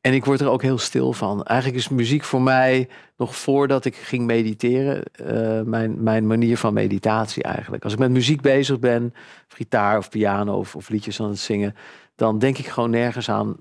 [0.03, 1.43] en ik word er ook heel stil van.
[1.43, 6.73] Eigenlijk is muziek voor mij, nog voordat ik ging mediteren, eh, mijn, mijn manier van
[6.73, 7.83] meditatie eigenlijk.
[7.83, 9.13] Als ik met muziek bezig ben,
[9.49, 11.75] of gitaar of piano of, of liedjes aan het zingen,
[12.15, 13.55] dan denk ik gewoon nergens aan.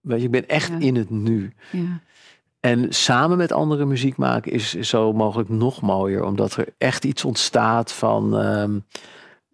[0.00, 0.78] Weet je, ik ben echt Ja.
[0.78, 1.52] in het nu.
[1.70, 2.00] Ja.
[2.60, 6.24] En samen met anderen muziek maken is, is zo mogelijk nog mooier.
[6.24, 8.38] Omdat er echt iets ontstaat van...
[8.38, 8.78] ehm,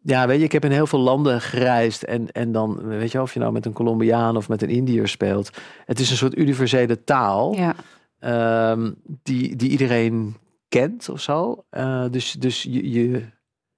[0.07, 2.03] ja, weet je, ik heb in heel veel landen gereisd.
[2.03, 5.09] En, en dan, weet je, of je nou met een Colombiaan of met een Indiër
[5.09, 5.51] speelt.
[5.85, 7.55] Het is een soort universele taal.
[7.55, 7.75] Ja.
[8.19, 8.93] ehm,
[9.23, 10.37] die, die iedereen
[10.69, 11.65] kent of zo.
[11.71, 13.23] Eh, dus dus je, je,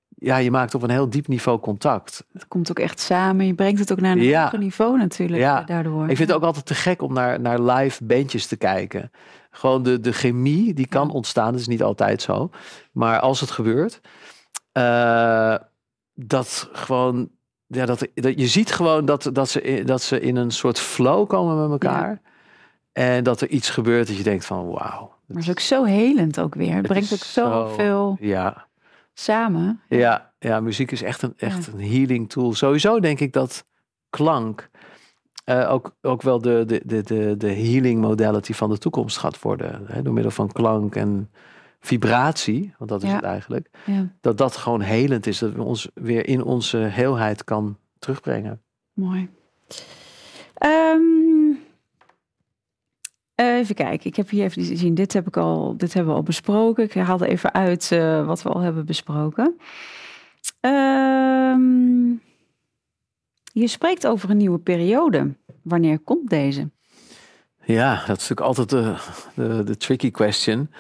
[0.09, 2.25] ja, je maakt op een heel diep niveau contact.
[2.33, 3.47] Het komt ook echt samen.
[3.47, 4.43] Je brengt het ook naar een Ja.
[4.43, 5.41] hoger niveau natuurlijk.
[5.41, 5.63] Ja.
[5.63, 6.09] Daardoor.
[6.09, 9.11] Ik vind het ook altijd te gek om naar, naar live bandjes te kijken.
[9.51, 11.51] Gewoon de, de chemie die kan ontstaan.
[11.53, 12.51] Dat is niet altijd zo.
[12.93, 14.01] Maar als het gebeurt,
[14.73, 15.55] eh,
[16.19, 17.29] dat gewoon,
[17.67, 20.79] ja, dat, dat, je ziet gewoon dat, dat, ze, in- dat ze in een soort
[20.79, 22.21] flow komen met elkaar.
[22.93, 25.15] En dat er iets gebeurt dat je denkt van wauw.
[25.27, 26.67] Maar het is ook zo helend ook weer.
[26.69, 28.67] Het Het brengt ook zoveel Ja,
[29.15, 29.81] samen.
[29.89, 32.53] ja, ja, muziek is echt een, echt een healing tool.
[32.55, 33.65] Sowieso denk ik dat
[34.11, 34.71] klank
[35.45, 39.43] eh, ook, ook wel de, de, de, de, de healing modality van de toekomst gaat
[39.43, 39.83] worden.
[39.87, 41.31] Hè, door middel van klank en
[41.87, 43.15] vibratie, want dat is Ja.
[43.15, 43.71] het eigenlijk.
[43.87, 45.39] Ja, Dat dat gewoon helend is.
[45.39, 48.61] Dat we ons weer in onze heelheid kan terugbrengen.
[48.93, 49.29] mooi.
[50.55, 51.55] Ehm,
[53.35, 54.07] even kijken.
[54.07, 54.95] Ik heb hier even zien.
[54.95, 55.77] Dit heb ik al.
[55.77, 56.85] Dit hebben we al besproken.
[56.85, 59.57] Ik haalde even uit eh, wat we al hebben besproken.
[60.61, 62.09] Ehm,
[63.53, 65.35] je spreekt over een nieuwe periode.
[65.63, 66.71] Wanneer komt deze?
[67.65, 68.95] Ja, dat is natuurlijk altijd de,
[69.35, 70.71] de, de tricky question.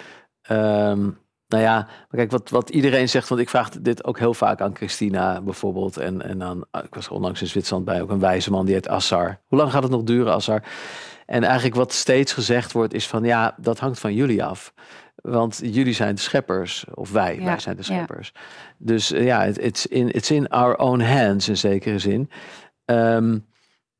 [0.46, 1.10] Ehm,
[1.48, 4.60] nou ja, maar kijk, wat, wat iedereen zegt, want ik vraag dit ook heel vaak
[4.60, 5.96] aan Christina bijvoorbeeld.
[5.96, 8.88] En, en aan, ik was onlangs in Zwitserland bij ook een wijze man die heet
[8.88, 9.40] Assar.
[9.46, 10.62] Hoe lang gaat het nog duren, Assar?
[11.26, 14.72] En eigenlijk wat steeds gezegd wordt is van ja, dat hangt van jullie af.
[15.14, 17.94] Want jullie zijn de scheppers, of wij, Ja, wij zijn de ja.
[17.94, 18.32] scheppers.
[18.78, 22.30] Dus eh, ja, het it's in, it's in our own hands in zekere zin.
[22.84, 23.38] Ehm,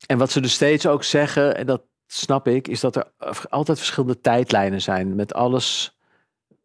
[0.05, 3.11] en wat ze dus steeds ook zeggen, en dat snap ik, is dat er
[3.49, 5.96] altijd verschillende tijdlijnen zijn met alles.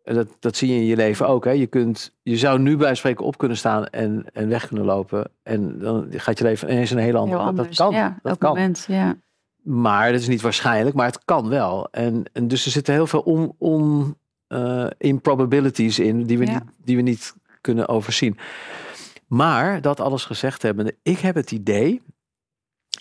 [0.05, 1.45] En Dat, dat zie je in je leven ook.
[1.45, 1.51] Hè?
[1.51, 5.31] Je, kunt, je zou nu bij spreken op kunnen staan en, en weg kunnen lopen.
[5.43, 7.53] En dan gaat je leven ineens een hele andere.
[7.55, 7.95] Dat- kan.
[7.95, 8.49] Ja, dat kan.
[8.49, 8.85] moment.
[8.89, 9.17] Ja.
[9.63, 11.89] Maar dat is niet waarschijnlijk, maar het kan wel.
[11.91, 16.53] En, en dus er zitten heel veel on, on, eh, improbabilities in die we, Ja.
[16.53, 18.39] niet, die we niet kunnen overzien.
[19.27, 22.01] Maar dat alles gezegd hebbende, ik heb het idee,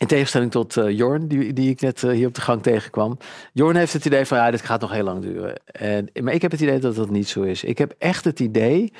[0.01, 3.17] in tegenstelling tot eh, Jorn, die, die ik net eh, hier op de gang tegenkwam.
[3.53, 5.55] Jorn heeft het idee van, ja, dit gaat nog heel lang duren.
[5.65, 7.63] En, maar ik heb het idee dat dat niet zo is.
[7.63, 8.93] Ik heb echt het idee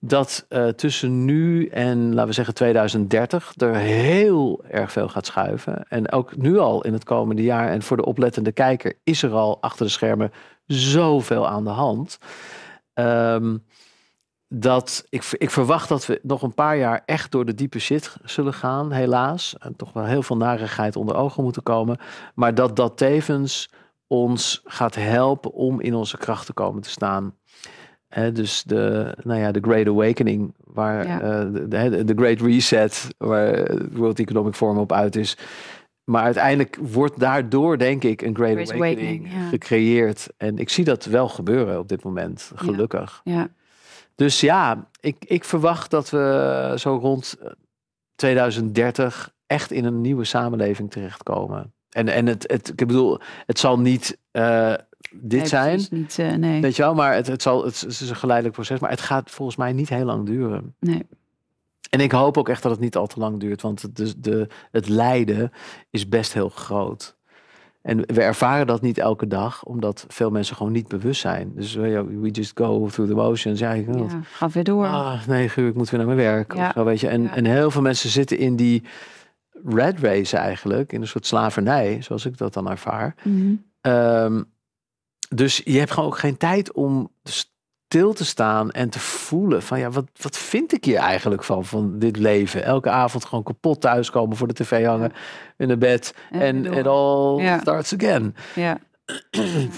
[0.00, 5.84] dat eh, tussen nu en, laten we zeggen, 2030 er heel erg veel gaat schuiven.
[5.88, 9.32] En ook nu al in het komende jaar, en voor de oplettende kijker, is er
[9.32, 10.32] al achter de schermen
[10.66, 12.18] zoveel aan de hand.
[12.94, 13.56] Ehm,
[14.54, 18.16] dat ik, ik verwacht dat we nog een paar jaar echt door de diepe shit
[18.24, 19.54] zullen gaan, helaas.
[19.58, 21.98] En toch wel heel veel narigheid onder ogen moeten komen.
[22.34, 23.70] Maar dat dat tevens
[24.06, 27.34] ons gaat helpen om in onze kracht te komen te staan.
[28.32, 31.20] Dus de, nou ja, de Great Awakening, waar Ja.
[31.20, 35.36] eh, de, de, de Great Reset, waar het World Economic Forum op uit is.
[36.04, 39.48] Maar uiteindelijk wordt daardoor, denk ik, een Great, Great Awakening, Awakening, ja.
[39.48, 40.28] gecreëerd.
[40.36, 43.20] En ik zie dat wel gebeuren op dit moment, gelukkig.
[43.24, 43.48] Ja.
[44.14, 47.50] Dus ja, ik, ik verwacht dat we zo rond eh,
[48.14, 51.72] 2030 echt in een nieuwe samenleving terechtkomen.
[51.90, 54.74] En, en het, het, ik bedoel, het zal niet eh,
[55.10, 56.60] dit Nee, zijn, Niet, eh, nee.
[56.60, 59.00] weet je wel, maar het, het, zal, het, het is een geleidelijk proces, maar het
[59.00, 60.74] gaat volgens mij niet heel lang duren.
[60.78, 61.06] nee.
[61.90, 64.20] En ik hoop ook echt dat het niet al te lang duurt, want het, de,
[64.20, 65.52] de, het lijden
[65.90, 67.16] is best heel groot.
[67.82, 71.52] En we ervaren dat niet elke dag, omdat veel mensen gewoon niet bewust zijn.
[71.54, 73.58] Dus we, just go through the motions.
[73.58, 74.86] Ja, ik, Ja, ga weer door.
[74.86, 76.54] Ah, nee, uur, ik moet weer naar mijn werk.
[76.54, 76.66] Ja.
[76.66, 77.08] Of zo, weet je.
[77.08, 77.34] En, Ja.
[77.34, 78.82] en heel veel mensen zitten in die
[79.64, 83.14] red race eigenlijk, in een soort slavernij, zoals ik dat dan ervaar.
[83.22, 83.54] Mhm.
[83.80, 84.42] Ehm,
[85.34, 87.10] dus je hebt gewoon ook geen tijd om
[87.92, 91.64] stil te staan en te voelen van ja, wat, wat vind ik hier eigenlijk van,
[91.64, 92.64] van dit leven?
[92.64, 95.12] Elke avond gewoon kapot thuiskomen, voor de tv hangen,
[95.56, 97.58] in een bed en it all Ja.
[97.60, 98.34] starts again.
[98.54, 98.78] Ja.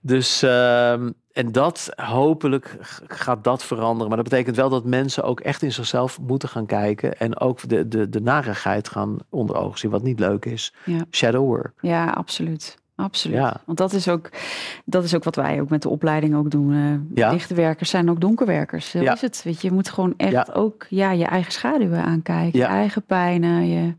[0.00, 4.08] Dus, ehm, en dat hopelijk gaat dat veranderen.
[4.08, 7.18] Maar dat betekent wel dat mensen ook echt in zichzelf moeten gaan kijken.
[7.18, 10.74] En ook de, de, de narigheid gaan onder ogen zien, wat niet leuk is.
[10.84, 11.04] Ja.
[11.10, 11.78] Shadow work.
[11.80, 12.76] Ja, absoluut.
[12.96, 13.36] Absoluut.
[13.36, 13.60] Ja.
[13.64, 14.30] Want dat is, ook,
[14.84, 16.72] dat is ook wat wij ook met de opleiding ook doen.
[16.72, 17.30] eh Ja.
[17.32, 18.90] Lichte werkers zijn ook donkerwerkers.
[18.90, 19.12] Zo Ja.
[19.12, 19.40] is het.
[19.44, 22.58] Weet je, je moet gewoon echt ook ja, je eigen schaduwen aankijken.
[22.58, 23.66] Je eigen pijnen.
[23.68, 23.94] Je.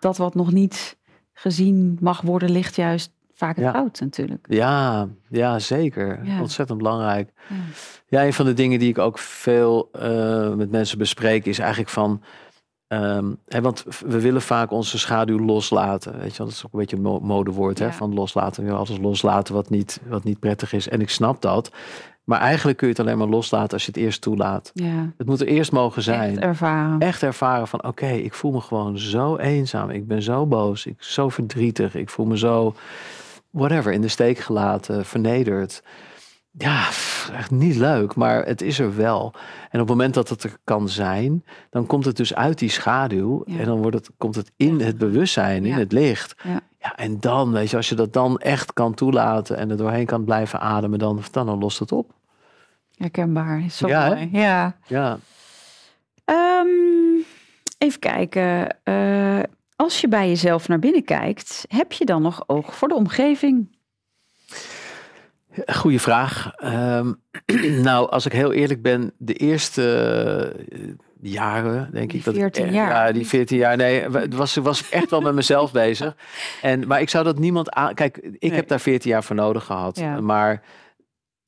[0.00, 0.96] Dat wat nog niet
[1.32, 3.70] gezien mag worden, ligt juist vaak het Ja.
[3.70, 4.46] goud natuurlijk.
[4.48, 6.20] Ja, ja zeker.
[6.40, 7.30] Ontzettend belangrijk.
[7.48, 7.56] Ja.
[8.06, 11.90] Ja, een van de dingen die ik ook veel eh, met mensen bespreek is eigenlijk
[11.90, 12.22] van.
[12.88, 16.18] Ehm, hè, want we willen vaak onze schaduw loslaten.
[16.18, 18.62] Weet je, dat is ook een beetje een mo- modewoord hè, van loslaten.
[18.62, 20.88] We willen alles loslaten wat niet, wat niet prettig is.
[20.88, 21.70] En ik snap dat.
[22.24, 24.70] Maar eigenlijk kun je het alleen maar loslaten als je het eerst toelaat.
[24.74, 25.12] Ja.
[25.16, 26.30] Het moet er eerst mogen zijn.
[26.30, 26.98] Echt ervaren.
[27.00, 29.90] Echt ervaren van oké, ik voel me gewoon zo eenzaam.
[29.90, 30.86] Ik ben zo boos.
[30.86, 31.94] Ik zo verdrietig.
[31.94, 32.74] Ik voel me zo
[33.50, 35.82] whatever in de steek gelaten, vernederd.
[36.50, 36.86] Ja,
[37.32, 39.32] echt niet leuk, maar het is er wel.
[39.70, 42.70] En op het moment dat het er kan zijn, dan komt het dus uit die
[42.70, 43.42] schaduw.
[43.46, 43.58] Ja.
[43.58, 45.78] En dan wordt het, komt het in het bewustzijn, in Ja.
[45.78, 46.34] het licht.
[46.44, 46.60] Ja.
[46.80, 50.06] Ja, en dan, weet je, als je dat dan echt kan toelaten en er doorheen
[50.06, 52.12] kan blijven ademen, dan, dan, dan lost het op.
[52.96, 53.64] Herkenbaar.
[53.64, 54.08] Is zo Ja, hè?
[54.14, 54.28] mooi.
[54.32, 54.76] Ja.
[54.86, 55.18] Ja.
[56.24, 56.66] Ehm,
[57.78, 58.76] even kijken.
[58.82, 59.40] Eh,
[59.76, 63.76] als je bij jezelf naar binnen kijkt, heb je dan nog oog voor de omgeving?
[65.66, 66.52] Goeie vraag.
[66.56, 67.12] Ehm,
[67.88, 69.84] nou, als ik heel eerlijk ben, de eerste
[70.72, 70.78] eh,
[71.20, 72.24] jaren, denk Die ik.
[72.24, 73.06] dat ik 14 echt- jaar.
[73.06, 73.76] Ja, die 14 jaar.
[73.76, 76.16] Nee, wa- was, was ik echt wel met mezelf bezig.
[76.62, 77.94] En, maar ik zou dat niemand aan...
[77.94, 78.52] Kijk, ik Nee.
[78.52, 79.98] heb daar 14 jaar voor nodig gehad.
[79.98, 80.20] Ja.
[80.20, 80.62] Maar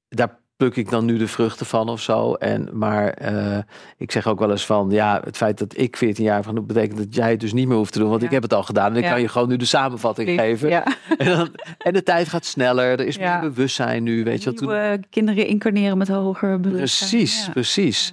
[0.08, 2.34] daar pluk ik dan nu de vruchten van of zo.
[2.34, 3.58] En, maar eh,
[3.96, 6.64] ik zeg ook wel eens van, ja, het feit dat ik 14 jaar van doe,
[6.64, 8.08] betekent dat jij het dus niet meer hoeft te doen.
[8.08, 8.26] Want Ja.
[8.26, 8.90] ik heb het al gedaan.
[8.90, 9.10] En ik Ja.
[9.10, 10.68] kan je gewoon nu de samenvatting geven.
[10.68, 10.84] Ja.
[11.18, 11.48] En, dan,
[11.78, 13.00] en de tijd gaat sneller.
[13.00, 14.54] Er is meer bewustzijn nu, weet je wel.
[14.90, 17.10] Toen, kinderen incarneren met hoger bewustzijn.
[17.10, 18.12] Precies, precies.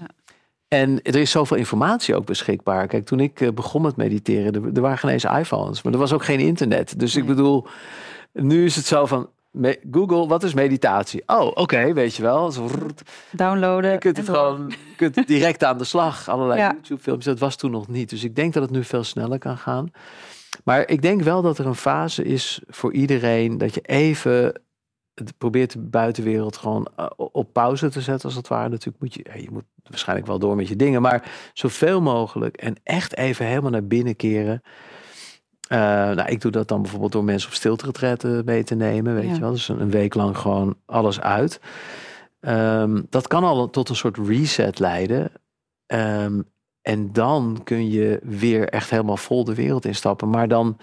[0.68, 2.88] En er is zoveel informatie ook beschikbaar.
[2.88, 6.00] Kijk, toen ik eh, begon met mediteren, er, er waren geen eens iPhones, maar er
[6.00, 7.00] was ook geen internet.
[7.00, 7.68] Dus ik bedoel,
[8.34, 11.24] nu is het zo van me- Google, wat is meditatie?
[11.26, 12.54] Oh, oké, weet je wel.
[13.32, 13.92] Downloaden.
[13.92, 16.30] je kunt het gewoon je kunt direct aan de slag.
[16.30, 16.72] Allerlei Ja.
[16.72, 18.10] YouTube-filmpjes, dat was toen nog niet.
[18.10, 19.92] Dus ik denk dat het nu veel sneller kan gaan.
[20.64, 24.62] Maar ik denk wel dat er een fase is voor iedereen dat je even
[25.14, 28.70] het probeert de buitenwereld gewoon eh, op pauze te zetten, als het ware.
[28.70, 32.76] Natuurlijk moet je, je moet waarschijnlijk wel door met je dingen, maar zoveel mogelijk en
[32.84, 34.62] echt even helemaal naar binnen keren.
[35.68, 39.28] Eh, nou, ik doe dat dan bijvoorbeeld door mensen op stilteretretten mee te nemen, weet
[39.28, 39.34] Ja.
[39.34, 39.52] je wel.
[39.52, 41.60] Dus een, week lang gewoon alles uit.
[42.40, 45.32] Ehm, dat kan al tot een soort reset leiden.
[45.86, 46.42] Ehm,
[46.82, 50.30] en dan kun je weer echt helemaal vol de wereld instappen.
[50.30, 50.78] Maar dan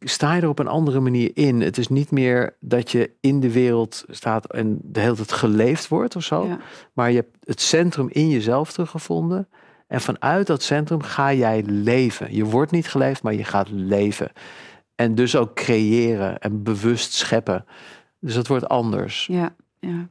[0.00, 1.60] sta je er op een andere manier in.
[1.60, 5.88] Het is niet meer dat je in de wereld staat en de hele tijd geleefd
[5.88, 6.46] wordt of zo.
[6.46, 6.58] Ja.
[6.92, 9.48] Maar je hebt het centrum in jezelf teruggevonden.
[9.90, 12.34] En vanuit dat centrum ga jij leven.
[12.34, 14.32] Je wordt niet geleefd, maar je gaat leven.
[14.94, 17.64] En dus ook creëren en bewust scheppen.
[18.20, 19.26] Dus dat wordt anders.
[19.26, 20.08] Ja, ja.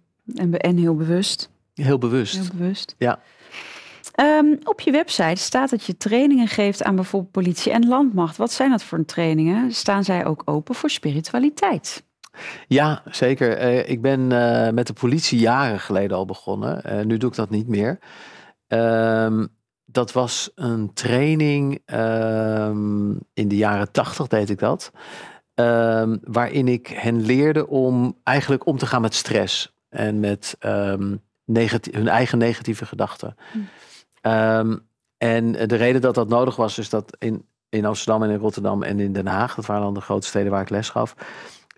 [0.58, 1.50] En, heel bewust.
[1.74, 2.36] Heel bewust.
[2.36, 2.96] Heel bewust.
[2.98, 3.20] Ja.
[4.12, 8.38] Ehm, op je website staat dat je trainingen geeft aan bijvoorbeeld politie en landmacht.
[8.38, 9.72] Wat zijn dat voor trainingen?
[9.72, 12.04] Staan zij ook open voor spiritualiteit?
[12.68, 13.58] Ja, zeker.
[13.58, 16.84] Eh, ik ben eh, met de politie jaren geleden al begonnen.
[16.84, 18.00] Eh, nu doe ik dat niet meer.
[18.68, 19.46] Ehm,
[19.92, 24.92] dat was een training ehm, in de jaren tachtig deed ik dat.
[25.54, 29.74] Ehm, waarin ik hen leerde om eigenlijk om te gaan met stress.
[29.90, 31.16] En met ehm,
[31.92, 33.36] hun eigen negatieve gedachten.
[34.22, 34.78] Hm.
[35.18, 38.84] En de reden dat dat nodig was, is dat in, in Amsterdam en in Rotterdam
[38.84, 41.16] en in Den Haag, dat waren dan de grote steden waar ik les gaf,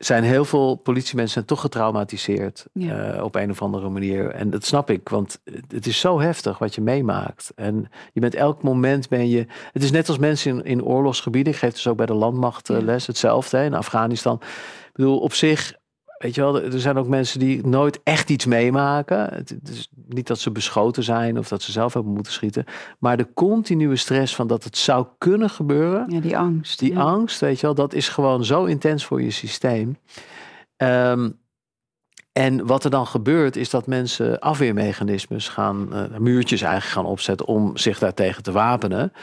[0.06, 3.14] zijn heel veel politiemensen toch getraumatiseerd Ja.
[3.14, 4.30] eh, op een of andere manier.
[4.30, 7.52] En dat snap ik, want het is zo heftig wat je meemaakt.
[7.56, 9.46] En je bent elk moment ben je.
[9.72, 11.54] Het is net als mensen in, in oorlogsgebieden.
[11.54, 14.36] Ik geef dus ook bij de landmacht eh, les hetzelfde hè, in Afghanistan.
[14.88, 15.80] Ik bedoel, op zich.
[16.22, 19.34] Weet je wel, er zijn ook mensen die nooit echt iets meemaken.
[19.34, 22.66] Het is niet dat ze beschoten zijn of dat ze zelf hebben moeten schieten.
[23.00, 26.06] Maar de continue stress van dat het zou kunnen gebeuren.
[26.10, 26.80] Ja, die angst.
[26.80, 27.00] Die ja.
[27.02, 29.98] angst, weet je wel, dat is gewoon zo intens voor je systeem.
[30.78, 31.30] Ehm,
[32.32, 37.48] en wat er dan gebeurt, is dat mensen afweermechanismes gaan, eh, muurtjes eigenlijk gaan opzetten
[37.48, 39.14] om zich daartegen te wapenen.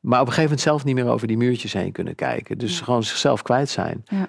[0.00, 2.58] Maar op een gegeven moment zelf niet meer over die muurtjes heen kunnen kijken.
[2.58, 2.84] Dus Ja.
[2.84, 4.04] gewoon zichzelf kwijt zijn.
[4.08, 4.28] Ja.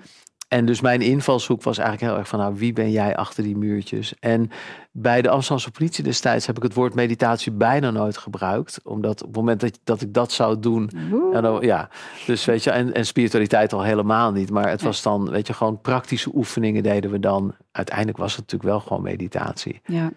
[0.54, 3.58] En dus mijn invalshoek was eigenlijk heel erg van, nou, wie ben jij achter die
[3.58, 4.14] muurtjes?
[4.20, 4.52] En
[4.92, 8.80] bij de Amsterdamse politie destijds heb ik het woord meditatie bijna nooit gebruikt.
[8.84, 10.90] Omdat op het moment dat, dat ik dat zou doen,
[11.32, 11.90] ja, dan, ja,
[12.26, 14.50] dus weet je, en, en spiritualiteit al helemaal niet.
[14.50, 17.56] Maar het was dan, weet je, gewoon praktische oefeningen deden we dan.
[17.72, 19.82] Uiteindelijk was het natuurlijk wel gewoon meditatie.
[19.86, 20.12] Ja.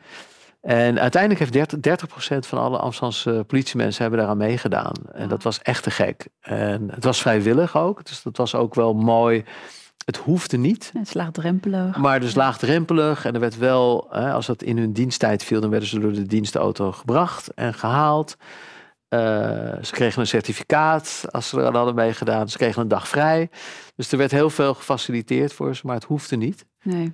[0.61, 2.07] En uiteindelijk heeft 30,
[2.37, 4.95] 30% van alle Amsterdamse politiemensen hebben daaraan meegedaan.
[5.13, 6.27] En dat was echt te gek.
[6.41, 9.45] En het was vrijwillig ook, dus dat was ook wel mooi.
[10.07, 10.91] Het hoefde niet.
[10.99, 11.97] Het is laagdrempelig.
[11.97, 13.25] Maar dus laagdrempelig.
[13.25, 16.13] En er werd wel, hè, als dat in hun diensttijd viel, dan werden ze door
[16.13, 18.37] de dienstauto gebracht en gehaald.
[19.09, 19.19] Eh,
[19.83, 22.49] ze kregen een certificaat als ze er aan hadden meegedaan.
[22.49, 23.51] Ze kregen een dag vrij.
[23.97, 26.65] Dus er werd heel veel gefaciliteerd voor ze, maar het hoefde niet.
[26.83, 27.13] Nee.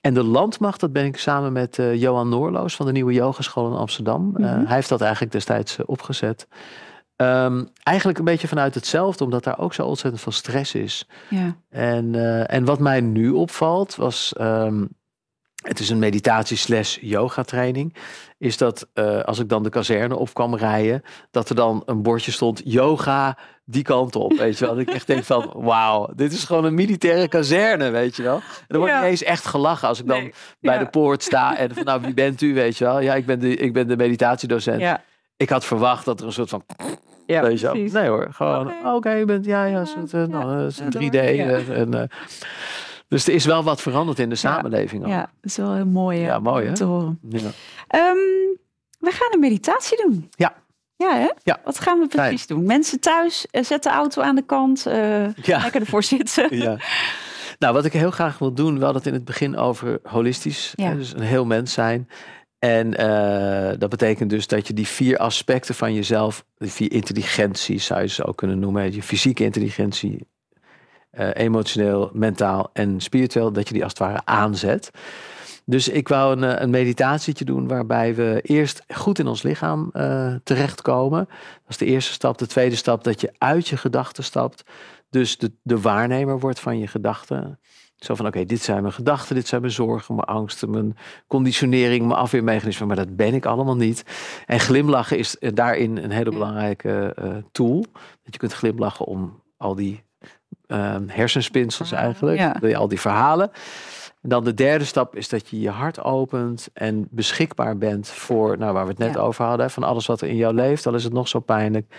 [0.00, 3.66] En de landmacht, dat ben ik samen met eh, Johan Noorloos van de Nieuwe Yogeschool
[3.70, 4.36] in Amsterdam.
[4.36, 4.66] Eh, Mhm.
[4.66, 6.46] hij heeft dat eigenlijk destijds opgezet.
[7.16, 11.08] Ehm, eigenlijk een beetje vanuit hetzelfde, omdat daar ook zo ontzettend veel stress is.
[11.30, 11.56] Ja.
[11.70, 14.32] En, eh, en wat mij nu opvalt, was.
[14.36, 14.84] ehm,
[15.56, 17.94] het is een meditatie slash yoga training,
[18.38, 22.02] is dat eh, als ik dan de kazerne op kwam rijden, dat er dan een
[22.02, 24.74] bordje stond yoga die kant op, weet je wel.
[24.74, 28.36] Dat ik echt denk van, wauw, dit is gewoon een militaire kazerne, weet je wel.
[28.36, 29.00] En dan wordt Ja.
[29.00, 30.32] niet eens echt gelachen als ik dan Nee.
[30.60, 30.80] bij Ja.
[30.84, 33.00] de poort sta en van, nou, wie bent u, weet je wel.
[33.00, 34.80] Ja, ik ben de, ik ben de meditatiedocent.
[34.80, 35.02] Ja,
[35.36, 36.62] Ik had verwacht dat er een soort van,
[37.26, 37.72] ja wel.
[37.72, 37.92] precies.
[37.92, 38.88] Nee hoor, gewoon, Oké.
[38.94, 41.02] oké, je bent, ja, ja, eh, nou, eh, is een door.
[41.02, 41.14] 3D.
[41.14, 41.20] Ja.
[41.20, 42.08] eh, en, eh,
[43.08, 45.02] dus er is wel wat veranderd in de samenleving.
[45.04, 45.08] ook.
[45.10, 46.74] Ja, dat is wel heel mooi, Ja, mooi, hè?
[46.74, 47.18] te horen.
[47.28, 47.38] Ja.
[47.88, 48.16] Ehm,
[48.98, 50.28] we gaan een meditatie doen.
[50.30, 50.54] Ja.
[50.96, 51.30] Ja, hè?
[51.42, 51.60] Ja.
[51.64, 52.64] Wat gaan we precies doen?
[52.64, 54.82] Mensen thuis, zet de auto aan de kant.
[55.42, 55.58] Ja.
[55.62, 56.56] Lekker ervoor zitten.
[56.56, 56.76] ja.
[57.58, 60.72] Nou, wat ik heel graag wil doen, we hadden het in het begin over holistisch,
[60.76, 60.88] Ja.
[60.88, 62.08] hè, dus een heel mens zijn.
[62.66, 67.84] En eh, dat betekent dus dat je die vier aspecten van jezelf, die vier intelligenties
[67.84, 70.28] zou je ze ook kunnen noemen, je fysieke intelligentie,
[71.10, 74.90] eh, emotioneel, mentaal en spiritueel, dat je die als het ware aanzet.
[75.64, 79.90] Dus ik wou een, eh, een doen waarbij we eerst goed in ons lichaam
[80.44, 81.26] terechtkomen.
[81.28, 82.38] Dat is de eerste stap.
[82.38, 84.64] De tweede stap, dat je uit je gedachten stapt.
[85.10, 87.58] Dus de, de waarnemer wordt van je gedachten.
[87.96, 92.06] Zo van, oké, dit zijn mijn gedachten, dit zijn mijn zorgen, mijn angsten, mijn conditionering,
[92.06, 94.04] mijn afweermechanismen, maar dat ben ik allemaal niet.
[94.46, 97.84] En glimlachen is eh, daarin een hele belangrijke eh, tool.
[98.22, 100.04] Dat je kunt glimlachen om al die
[100.66, 102.78] ehm, hersenspinsels Verhalen, eigenlijk, ja.
[102.78, 103.50] al die verhalen.
[104.22, 108.58] En dan de derde stap is dat je je hart opent en beschikbaar bent voor,
[108.58, 109.20] nou waar we het net Ja.
[109.20, 111.94] over hadden, van alles wat er in jou leeft, al is het nog zo pijnlijk.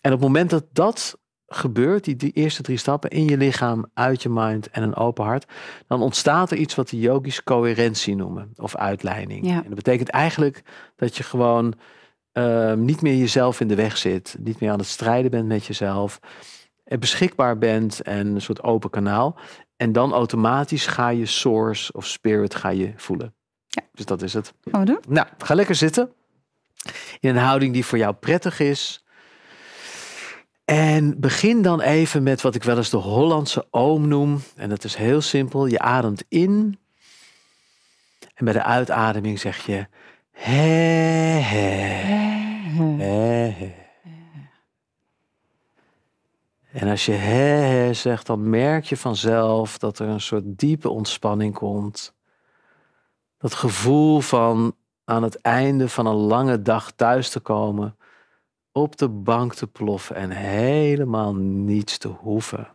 [0.00, 3.86] En op het moment dat dat gebeurt, die, die eerste drie stappen in je lichaam,
[3.94, 5.46] uit je mind en een open hart,
[5.86, 9.46] dan ontstaat er iets wat de yogis coherentie noemen of uitleiding.
[9.46, 9.56] Ja.
[9.56, 10.62] En dat betekent eigenlijk
[10.96, 11.74] dat je gewoon
[12.32, 15.64] ehm, niet meer jezelf in de weg zit, niet meer aan het strijden bent met
[15.64, 16.20] jezelf,
[16.86, 19.38] en beschikbaar bent en een soort open kanaal.
[19.76, 23.34] En dan automatisch ga je source of spirit ga je voelen.
[23.66, 23.82] Ja.
[23.92, 24.52] Dus dat is het.
[24.64, 25.00] Gaan we doen?
[25.08, 26.12] Nou, ga lekker zitten.
[27.20, 29.04] In een houding die voor jou prettig is.
[30.66, 34.40] En begin dan even met wat ik wel eens de Hollandse oom noem.
[34.56, 35.66] En dat is heel simpel.
[35.66, 36.78] Je ademt in.
[38.34, 39.86] En bij de uitademing zeg je...
[40.30, 40.52] He,
[41.40, 41.68] he,
[43.02, 43.74] he.
[46.72, 51.54] En als je he zegt, dan merk je vanzelf dat er een soort diepe ontspanning
[51.54, 52.14] komt.
[53.38, 57.96] Dat gevoel van aan het einde van een lange dag thuis te komen,
[58.76, 62.68] op de bank te ploffen en helemaal niets te hoeven.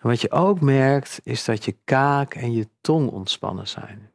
[0.00, 4.10] Wat je ook merkt, is dat je kaak en je tong ontspannen zijn.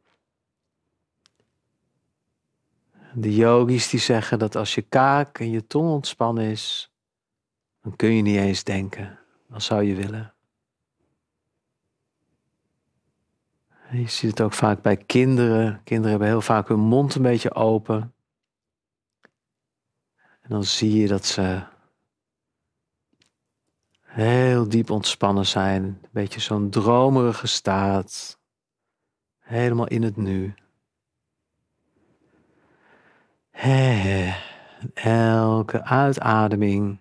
[3.14, 6.92] De yogis die zeggen dat als je kaak en je tong ontspannen is,
[7.82, 9.18] dan kun je niet eens denken.
[9.48, 10.35] Dan zou je willen.
[13.90, 15.80] Je ziet het ook vaak bij kinderen.
[15.84, 18.14] Kinderen hebben heel vaak hun mond een beetje open.
[20.40, 21.62] En dan zie je dat ze
[24.00, 25.82] heel diep ontspannen zijn.
[25.84, 28.38] Een beetje zo'n dromerige staat.
[29.38, 30.54] Helemaal in het nu.
[34.94, 37.00] Elke uitademing,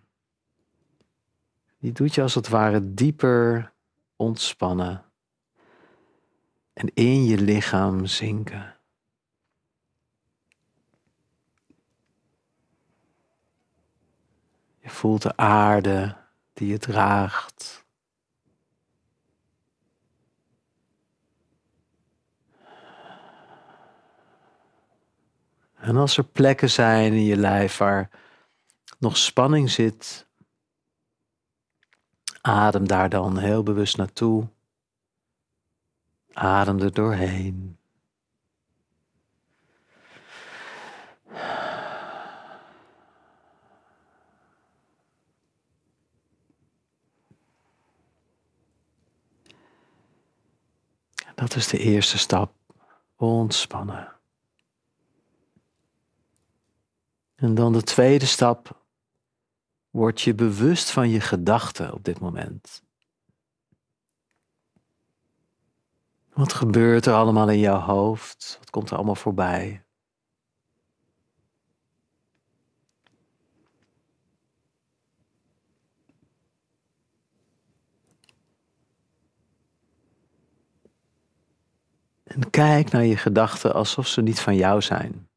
[1.77, 3.73] die doet je als het ware dieper
[4.15, 5.04] ontspannen
[6.75, 8.75] en in je lichaam zinken.
[14.79, 16.15] Je voelt de aarde
[16.53, 17.85] die je draagt.
[25.75, 28.09] En als er plekken zijn in je lijf waar
[28.99, 30.27] nog spanning zit,
[32.41, 34.47] adem daar dan heel bewust naartoe.
[36.35, 37.77] Adem er doorheen.
[51.35, 52.53] Dat is de eerste stap.
[53.15, 54.13] Ontspannen.
[57.35, 58.83] En dan de tweede stap.
[59.89, 62.83] Word je bewust van je gedachten op dit moment.
[66.35, 68.55] Wat gebeurt er allemaal in jouw hoofd?
[68.59, 69.83] Wat komt er allemaal voorbij?
[82.23, 85.29] En kijk naar je gedachten alsof ze niet van jou zijn.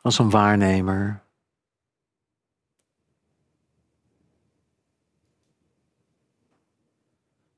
[0.00, 1.22] Als een waarnemer.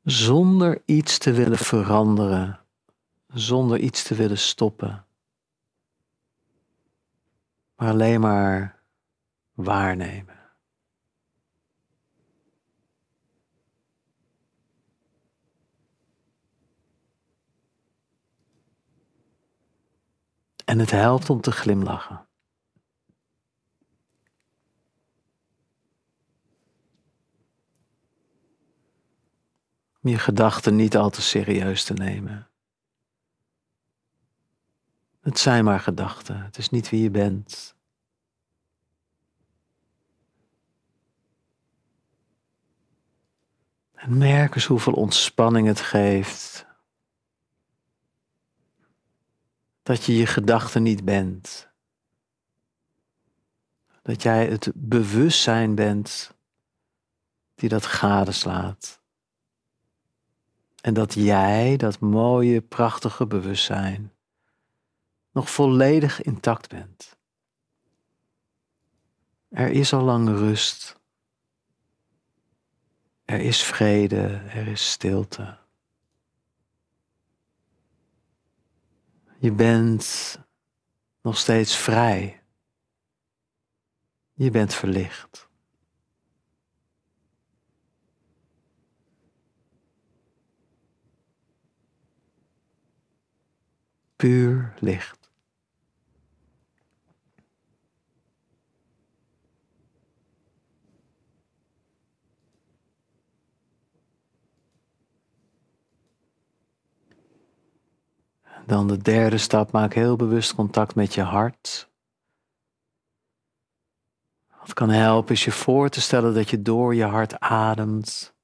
[0.04, 2.60] Zonder iets te willen veranderen,
[3.28, 5.06] zonder iets te willen stoppen,
[7.76, 8.82] maar alleen maar
[9.54, 10.40] waarnemen.
[20.64, 22.26] En het helpt om te glimlachen.
[30.10, 32.48] Je gedachten niet al te serieus te nemen.
[35.20, 37.74] Het zijn maar gedachten, het is niet wie je bent.
[43.92, 46.66] En merk eens hoeveel ontspanning het geeft
[49.82, 51.70] dat je je gedachten niet bent.
[54.02, 56.34] Dat jij het bewustzijn bent
[57.54, 59.01] die dat gadeslaat.
[60.82, 64.12] En dat jij, dat mooie, prachtige bewustzijn,
[65.32, 67.18] nog volledig intact bent.
[69.48, 71.00] Er is al lang rust.
[73.24, 75.58] Er is vrede, er is stilte.
[79.38, 80.38] Je bent
[81.20, 82.42] nog steeds vrij.
[84.32, 85.50] Je bent verlicht.
[94.22, 95.30] Puur licht.
[108.66, 111.90] Dan de derde stap, maak heel bewust contact met je hart.
[114.60, 118.34] Wat kan helpen is je voor te stellen dat je door je hart ademt.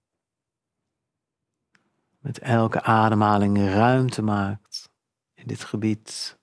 [2.19, 4.68] Met elke ademhaling ruimte maakt
[5.39, 6.37] in dit gebied.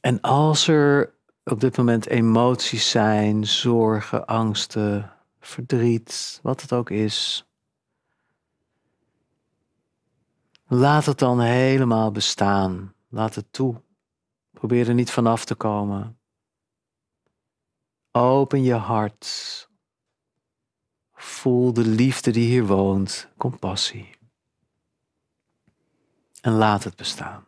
[0.00, 7.46] En als er op dit moment emoties zijn, zorgen, angsten, verdriet, wat het ook is,
[10.66, 12.94] Laat het dan helemaal bestaan.
[13.08, 13.82] Laat het toe.
[14.50, 16.18] Probeer er niet vanaf te komen.
[18.12, 19.68] Open je hart.
[21.14, 24.10] Voel de liefde die hier woont, compassie.
[26.40, 27.44] En laat het bestaan.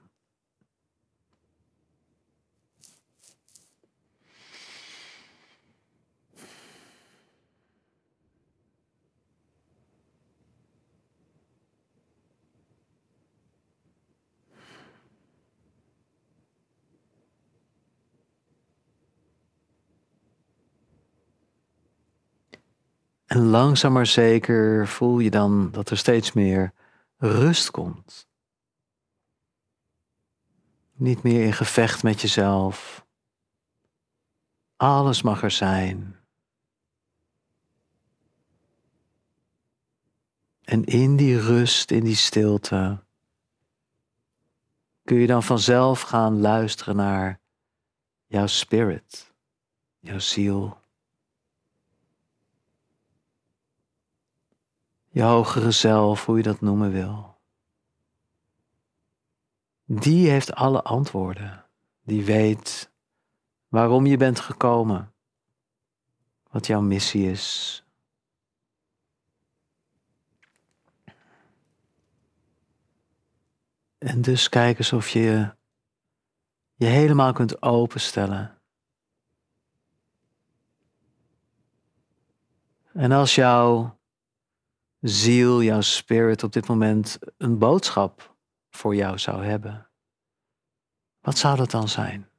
[23.27, 26.72] En langzaam maar zeker voel je dan dat er steeds meer
[27.16, 28.29] rust komt.
[30.93, 33.07] Niet meer in gevecht met jezelf.
[34.77, 36.16] Alles mag er zijn.
[40.64, 43.05] En in die rust, in die stilte,
[45.05, 47.41] kun je dan vanzelf gaan luisteren naar
[48.27, 49.33] jouw spirit,
[49.99, 50.85] jouw ziel.
[55.17, 57.39] Je hogere zelf, hoe je dat noemen wil.
[59.85, 61.64] Die heeft alle antwoorden.
[62.03, 62.93] Die weet
[63.69, 65.14] waarom je bent gekomen,
[66.51, 67.85] wat jouw missie is.
[73.99, 75.55] En dus kijk eens of je
[76.75, 78.59] je helemaal kunt openstellen.
[82.93, 83.95] En als jouw
[85.01, 88.36] ziel, jouw spirit op dit moment een boodschap
[88.70, 89.90] voor jou zou hebben,
[91.20, 92.30] wat zou dat dan zijn?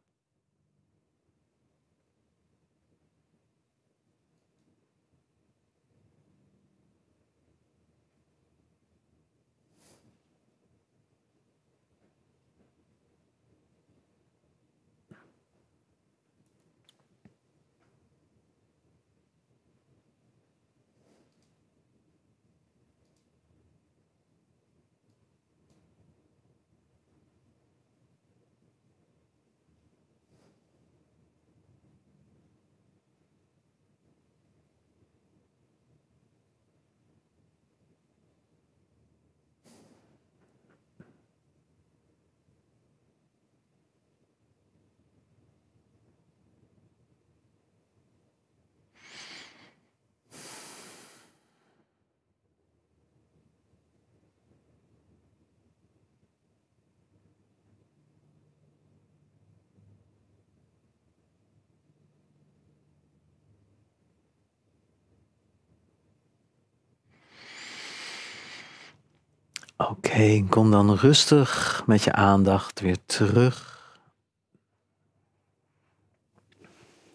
[70.18, 73.96] Oké, kom dan rustig met je aandacht weer terug.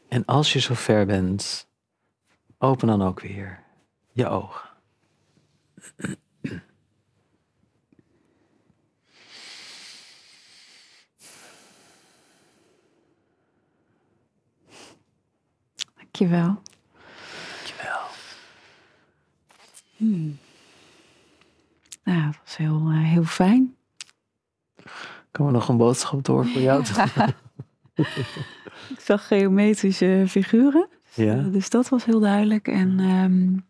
[0.08, 1.68] En als je zover bent,
[2.58, 3.62] open dan ook weer
[4.12, 4.68] je ogen.
[15.96, 16.62] Dankjewel.
[17.56, 18.06] Dankjewel.
[19.96, 20.38] Hmm.
[22.04, 23.74] Nou, dat was heel, uh, heel fijn.
[25.30, 26.84] Kan er nog een boodschap door voor jou?
[28.88, 30.88] Ik zag geometrische figuren.
[31.14, 31.34] Ja.
[31.34, 32.68] Dus dat was heel duidelijk.
[32.68, 33.64] En, um,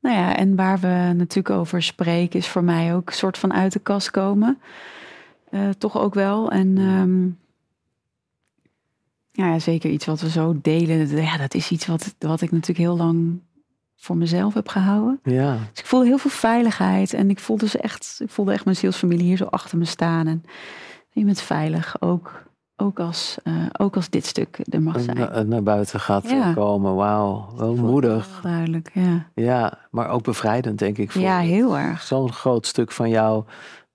[0.00, 3.52] nou ja, en waar we natuurlijk over spreken, is voor mij ook een soort van
[3.52, 4.60] uit de kast komen.
[5.50, 6.50] Uh, toch ook wel.
[6.50, 7.38] En um,
[9.32, 11.08] ja, zeker iets wat we zo delen.
[11.08, 13.40] Ja, dat is iets wat, wat ik natuurlijk heel lang
[13.96, 15.20] voor mezelf heb gehouden.
[15.22, 15.52] Ja.
[15.70, 17.12] Dus ik voelde heel veel veiligheid.
[17.14, 20.26] En ik voelde, ze echt, ik voelde echt mijn zielsfamilie hier zo achter me staan.
[20.26, 20.44] En
[21.10, 22.42] je bent veilig, ook,
[22.76, 25.16] ook, als, uh, ook als dit stuk er mag zijn.
[25.16, 26.52] Na, naar buiten gaat Ja.
[26.52, 27.48] komen, wauw.
[27.56, 28.40] Wel moedig.
[28.42, 29.26] Duidelijk, ja.
[29.34, 31.10] Ja, maar ook bevrijdend denk ik.
[31.10, 32.02] Voor Ja, heel erg.
[32.02, 33.44] Zo'n groot stuk van jou,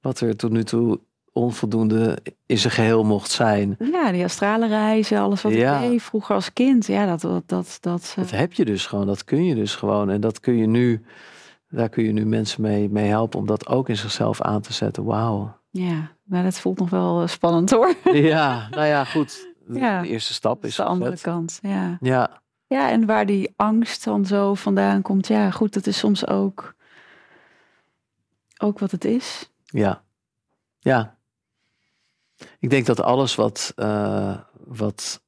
[0.01, 0.99] wat er tot nu toe
[1.34, 3.75] onvoldoende in zijn geheel mocht zijn.
[3.91, 5.79] Ja, die astrale reizen, alles wat Ja.
[5.79, 6.86] ik deed vroeger als kind.
[6.86, 7.21] Ja, dat...
[7.21, 10.09] dat, dat, dat eh, Dat heb je dus gewoon, dat kun je dus gewoon.
[10.09, 11.05] En dat kun je nu,
[11.69, 14.73] daar kun je nu mensen mee, mee helpen om dat ook in zichzelf aan te
[14.73, 15.03] zetten.
[15.03, 15.57] Wauw.
[15.69, 17.93] ja, maar dat voelt nog wel eh, spannend hoor.
[18.13, 19.49] Ja, nou ja, goed.
[19.67, 20.01] De, Ja.
[20.01, 21.97] de eerste stap is de andere kant, ja.
[22.01, 25.27] Ja, Ja, en waar die angst dan zo vandaan komt.
[25.27, 26.75] Ja, goed, dat is soms ook,
[28.57, 29.51] ook wat het is.
[29.65, 30.01] ja,
[30.79, 31.19] ja.
[32.59, 35.21] Ik denk dat alles wat, eh, wat,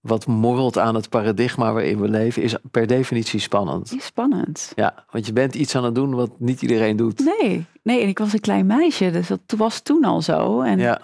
[0.00, 3.94] wat morrelt aan het paradigma waarin we leven, is per definitie spannend.
[3.96, 4.72] Is spannend.
[4.74, 7.24] Ja, want je bent iets aan het doen wat niet iedereen doet.
[7.38, 10.60] Nee, nee, en ik was een klein meisje, dus dat was toen al zo.
[10.60, 11.00] En Ja,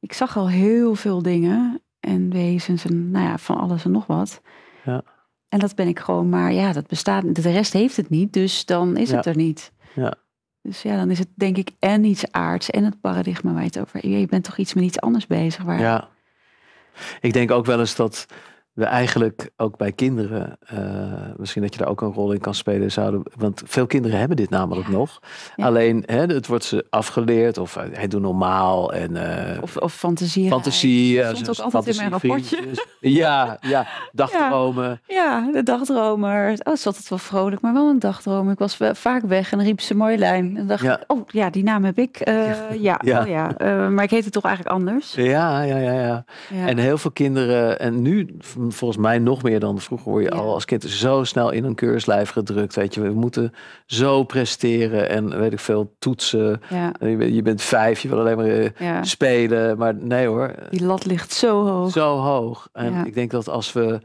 [0.00, 4.06] ik zag al heel veel dingen en wezens en nou ja, van alles en nog
[4.06, 4.40] wat.
[4.84, 5.02] Ja.
[5.48, 8.64] En dat ben ik gewoon, maar ja, dat bestaat, de rest heeft het niet, dus
[8.64, 9.72] dan is het er niet.
[9.94, 10.14] Ja.
[10.66, 13.66] Dus ja, dan is het denk ik en iets aards en het paradigma waar je
[13.66, 14.08] het over...
[14.08, 15.62] Je bent toch iets met iets anders bezig.
[15.62, 16.08] Waar, ja.
[17.20, 18.26] Ik denk ook wel eens dat
[18.76, 20.78] we eigenlijk ook bij kinderen, eh,
[21.36, 23.22] misschien dat je daar ook een rol in kan spelen zouden.
[23.36, 24.92] Want veel kinderen hebben dit namelijk Ja.
[24.92, 25.20] nog.
[25.56, 25.64] Ja.
[25.66, 29.16] Alleen hè, het wordt ze afgeleerd of eh, hij doet normaal en
[29.56, 30.48] eh, Of, of fantasie.
[30.48, 31.24] fantasie.
[31.36, 32.56] stond ook altijd in mijn rapportje.
[32.56, 32.94] fantasievriendjes.
[33.00, 35.00] Ja, ja, dagdromen.
[35.06, 36.50] Ja, de dagdromer.
[36.50, 38.52] Oh, het altijd wel vrolijk, maar wel een dagdromer.
[38.52, 40.48] Ik was vaak weg en riep ze Marjolein.
[40.48, 42.28] En dan dacht oh ja, die naam heb ik.
[42.78, 43.20] Ja, Ja.
[43.20, 43.54] Oh, ja.
[43.88, 45.12] Maar ik heet het toch eigenlijk anders.
[45.14, 46.24] Ja, ja, ja, ja.
[46.66, 48.36] En heel veel kinderen, en nu
[48.72, 50.36] volgens mij nog meer dan vroeger, word je Ja.
[50.36, 52.74] al als kind zo snel in een keurslijf gedrukt.
[52.74, 53.52] Weet je, we moeten
[53.86, 56.60] zo presteren en weet ik veel, toetsen.
[56.70, 59.02] ja, Je bent, je bent vijf, je wil alleen maar eh, ja.
[59.04, 59.78] spelen.
[59.78, 61.90] Maar nee hoor, Die lat ligt zo hoog.
[61.92, 62.68] zo hoog.
[62.72, 64.00] En ik denk dat als we,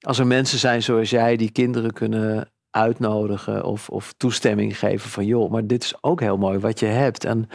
[0.00, 5.26] als er mensen zijn zoals jij, die kinderen kunnen uitnodigen of, of toestemming geven van
[5.26, 7.24] joh, maar dit is ook heel mooi wat je hebt.
[7.24, 7.48] En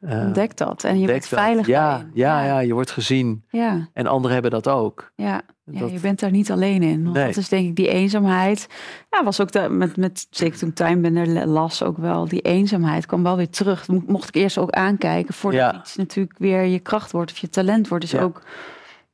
[0.00, 0.84] Ontdek dat.
[0.84, 1.26] En je dat.
[1.26, 3.44] veilig Ja, ja, ja, ja, je wordt gezien.
[3.48, 5.12] ja, En anderen hebben dat ook.
[5.14, 5.40] ja.
[5.70, 7.02] Ja, Dat- je bent daar niet alleen in.
[7.02, 7.26] Want Nee.
[7.26, 8.66] dat is denk ik die eenzaamheid.
[9.10, 12.28] Ja, was ook de, met, met, zeker toen Tuinbender las ook wel.
[12.28, 13.88] Die eenzaamheid kwam wel weer terug.
[13.88, 15.34] Mocht ik eerst ook aankijken.
[15.34, 18.10] Voordat iets natuurlijk weer je kracht wordt of je talent wordt.
[18.10, 18.42] Dus ook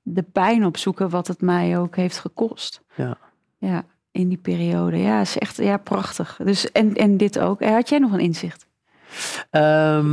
[0.02, 2.82] de pijn opzoeken wat het mij ook heeft gekost.
[2.94, 3.16] Ja.
[3.58, 4.96] Ja, in die periode.
[4.98, 6.38] Ja, is echt ja, prachtig.
[6.44, 7.64] Dus, en, en dit ook.
[7.64, 8.66] Had jij nog een inzicht?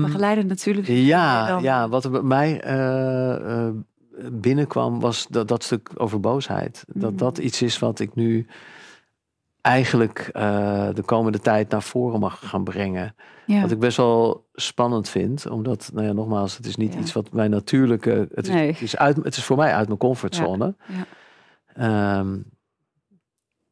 [0.01, 0.87] Begeleiden natuurlijk.
[0.87, 3.73] ja, ja, wat er bij mij eh, eh,
[4.31, 6.83] binnenkwam was dat, dat stuk over boosheid.
[6.87, 7.19] Dat Mhm.
[7.19, 8.47] dat iets is wat ik nu
[9.61, 13.15] eigenlijk eh, de komende tijd naar voren mag gaan brengen.
[13.45, 13.61] Ja.
[13.61, 16.99] Wat ik best wel spannend vind, omdat, nou ja, nogmaals, het is niet Ja.
[16.99, 18.27] iets wat mijn natuurlijke.
[18.33, 18.67] Het is, Nee.
[18.71, 20.75] het is, uit, het is voor mij uit mijn comfortzone.
[20.87, 21.05] Ja.
[22.19, 22.37] Ehm,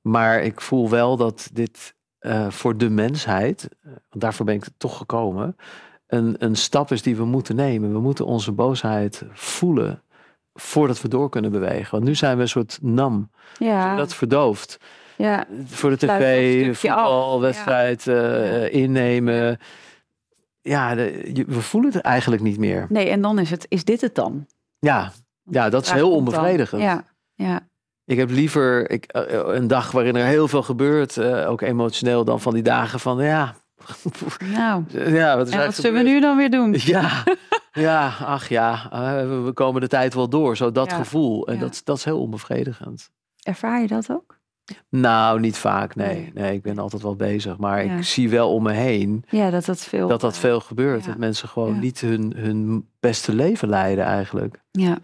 [0.01, 4.65] maar ik voel wel dat dit eh, voor de mensheid, eh, want daarvoor ben ik
[4.78, 5.55] toch gekomen,
[6.07, 7.91] een, een stap is die we moeten nemen.
[7.93, 10.03] We moeten onze boosheid voelen
[10.53, 11.91] voordat we door kunnen bewegen.
[11.91, 14.78] Want nu zijn we een soort nam, Ja, dat verdoofd.
[15.17, 19.57] ja, Voor de tv, voetbalwedstrijd eh, innemen.
[20.61, 22.86] Ja, de- je- we voelen het eigenlijk niet meer.
[22.89, 24.45] nee, en dan is het, is dit het dan?
[24.80, 25.11] Ja,
[25.43, 26.82] ja dat is heel onbevredigend.
[26.82, 27.03] Ja,
[27.34, 27.67] ja,
[28.10, 32.26] Ik heb liever ik, eh, een dag waarin er heel veel gebeurt, eh, ook emotioneel,
[32.26, 33.55] dan van die dagen van ja.
[34.53, 34.84] nou.
[34.91, 36.76] ja, wat is En wat eigenlijk zullen we nu dan weer doen?
[36.78, 37.24] Ja,
[37.88, 40.57] ja, ach ja, eh, we- komen de tijd wel door.
[40.57, 41.47] Zo dat Ja, gevoel.
[41.47, 41.60] En ja.
[41.60, 43.10] dat, dat is heel onbevredigend.
[43.43, 44.38] Ervaar je dat ook?
[44.89, 46.32] Nou, niet vaak, nee.
[46.34, 46.53] Nee.
[46.53, 47.57] Ik ben altijd wel bezig.
[47.57, 47.95] Maar Ja.
[47.97, 50.07] ik zie wel om me heen Ja, dat dat veel...
[50.07, 51.01] dat dat eh, veel gebeurt.
[51.03, 51.10] ja.
[51.10, 51.80] Dat mensen gewoon Ja.
[51.80, 54.62] niet hun, hun beste leven leiden eigenlijk.
[54.72, 54.97] Ja.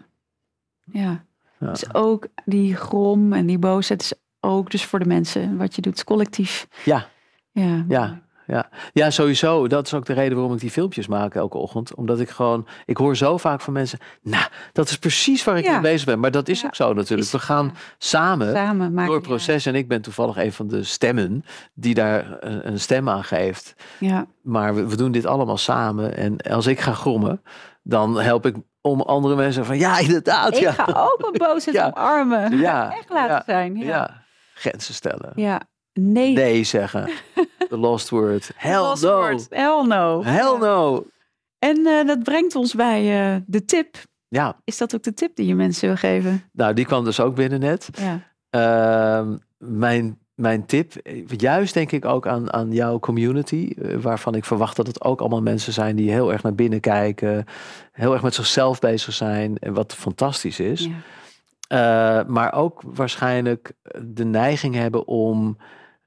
[0.92, 1.24] Ja.
[1.60, 1.70] Ja.
[1.70, 5.56] Dus ook die grom en die boosheid is ook dus voor de mensen.
[5.56, 6.66] Wat je doet, collectief.
[6.84, 7.06] Ja.
[7.52, 7.84] Ja.
[7.88, 8.68] Ja.
[8.92, 9.66] Ja, sowieso.
[9.68, 11.94] Dat is ook de reden waarom ik die filmpjes maak elke ochtend.
[11.94, 15.64] Omdat ik gewoon, ik hoor zo vaak van mensen, nou, dat is precies waar ik
[15.64, 15.72] Ja.
[15.72, 16.20] mee bezig ben.
[16.20, 17.20] Maar dat is Ja, ook zo natuurlijk.
[17.26, 17.80] is- We gaan ja.
[17.98, 19.06] samen Samen maken.
[19.06, 19.66] door het proces.
[19.66, 21.44] En ik ben toevallig een van de stemmen
[21.74, 23.74] die daar een, een stem aan geeft.
[24.00, 24.08] Ja.
[24.08, 24.26] ja.
[24.42, 26.16] Maar we, we doen dit allemaal samen.
[26.16, 27.42] En als ik ga grommen,
[27.82, 30.54] dan help ik om andere mensen van, ja, inderdaad.
[30.54, 30.72] Ik ja.
[30.72, 31.86] ga ook een boosheid Ja.
[31.94, 32.58] omarmen.
[32.58, 33.76] Ja, Echt laten ja, zijn.
[33.76, 33.84] Ja.
[33.84, 33.88] Ja.
[33.88, 34.22] ja.
[34.54, 35.32] Grenzen stellen.
[35.92, 36.32] Nee.
[36.32, 37.10] Nee zeggen.
[37.68, 38.50] The lost word.
[38.56, 39.16] Hell Lost no.
[39.16, 39.46] word.
[39.50, 40.24] Hell no.
[40.24, 41.06] Hell no.
[41.58, 43.96] En eh, dat brengt ons bij eh, de tip.
[44.28, 46.42] Ja, Is dat ook de tip die je mensen wil geven?
[46.52, 47.88] nou die kwam dus ook binnen net.
[47.92, 48.20] Ja.
[48.50, 54.34] Ehm, mijn, mijn tip, eh, juist denk ik ook aan, aan jouw community, eh, waarvan
[54.34, 57.44] ik verwacht dat het ook allemaal mensen zijn die heel erg naar binnen kijken,
[57.92, 60.84] heel erg met zichzelf bezig zijn, en wat fantastisch is.
[60.84, 60.92] ja.
[61.68, 63.72] Eh, maar ook waarschijnlijk
[64.02, 65.56] de neiging hebben om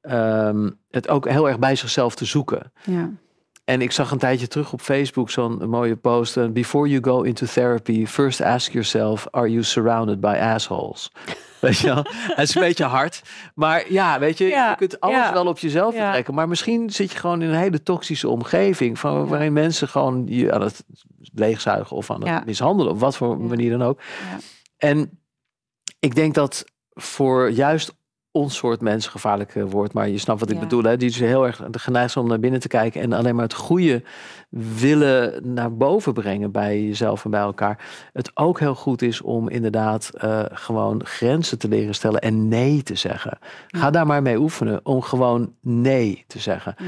[0.02, 2.72] ehm, het ook heel erg bij zichzelf te zoeken.
[2.84, 3.10] ja.
[3.70, 6.38] En ik zag een tijdje terug op Facebook zo'n mooie post.
[6.38, 11.12] eh, Before you go into therapy, first ask yourself: Are you surrounded by assholes?
[11.62, 12.06] Weet je wel?
[12.12, 13.22] Het is een beetje hard.
[13.56, 16.24] Maar ja, weet je, Ja, je kunt alles ja, wel op jezelf ja.
[16.32, 19.00] Maar misschien zit je gewoon in een hele toxische omgeving.
[19.00, 20.84] Van, waarin mensen gewoon je aan het
[21.34, 22.92] leegzuigen of aan het mishandelen.
[22.92, 24.00] Op wat voor manier dan ook.
[24.32, 24.38] Ja.
[24.78, 25.20] En
[26.00, 27.96] ik denk dat voor juist
[28.32, 29.94] ons soort mensen gevaarlijk eh, wordt.
[29.94, 30.62] Maar je snapt wat ik Ja.
[30.62, 30.84] bedoel.
[30.84, 30.98] Hè?
[30.98, 33.02] Die dus heel erg geneigd om naar binnen te kijken.
[33.02, 34.04] En alleen maar het goede
[34.50, 37.86] willen naar boven brengen bij jezelf en bij elkaar.
[38.14, 42.84] Het ook heel goed is om inderdaad eh, gewoon grenzen te leren stellen en nee
[42.84, 43.38] te zeggen.
[43.68, 43.90] Ga Ja.
[43.92, 46.76] daar maar mee oefenen om gewoon nee te zeggen.
[46.78, 46.86] Ja.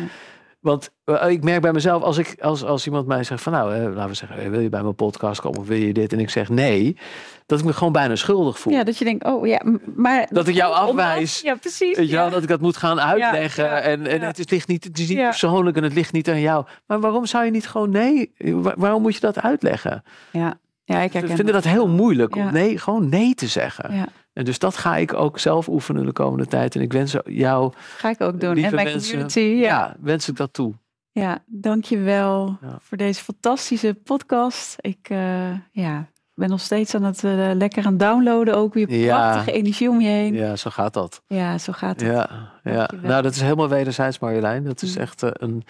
[0.61, 3.75] Want eh, ik merk bij mezelf, als, ik, als, als iemand mij zegt van nou,
[3.75, 6.13] eh, laten we zeggen, eh, wil je bij mijn podcast komen of wil je dit?
[6.13, 6.97] En ik zeg nee,
[7.45, 8.73] dat ik me gewoon bijna schuldig voel.
[8.73, 9.61] ja, dat je denkt, oh ja,
[9.95, 10.27] maar...
[10.29, 11.41] Dat ik jou afwijs.
[11.41, 11.97] Ja, precies.
[11.97, 12.31] Weet je wel, ja.
[12.31, 13.63] dat ik dat moet gaan uitleggen.
[13.63, 16.29] ja, en en het, is, ligt niet, het is niet persoonlijk en het ligt niet
[16.29, 16.65] aan jou.
[16.85, 18.31] Maar waarom zou je niet gewoon nee?
[18.37, 20.03] Wa- waarom moet je dat uitleggen?
[20.31, 23.95] Ja, ja ik We herken vinden dat heel moeilijk om nee, gewoon nee te zeggen.
[23.95, 26.75] Ja, En dus dat ga ik ook zelf oefenen de komende tijd.
[26.75, 28.57] En ik wens jou, ga ik ook doen.
[28.57, 29.67] En mijn mensen, community, ja.
[29.67, 29.95] ja.
[30.01, 30.73] wens ik dat toe.
[31.11, 32.77] Ja, dankjewel Ja.
[32.81, 34.75] voor deze fantastische podcast.
[34.79, 38.55] Ik eh, ja, ben nog steeds aan het eh, lekker aan downloaden.
[38.55, 39.17] Ook weer Ja.
[39.31, 40.33] prachtige energie om je heen.
[40.33, 41.21] Ja, Ja, zo gaat dat.
[41.59, 42.09] zo gaat het.
[42.09, 42.29] Ja,
[42.63, 42.73] ja.
[42.75, 43.09] Dankjewel.
[43.09, 44.63] nou dat is helemaal wederzijds Marjolein.
[44.63, 45.01] Dat is Mm.
[45.01, 45.63] echt eh, een,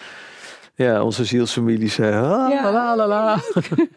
[0.74, 2.72] ja, onze zielsfamilie zei, ah, Ja.
[2.72, 3.38] la la la.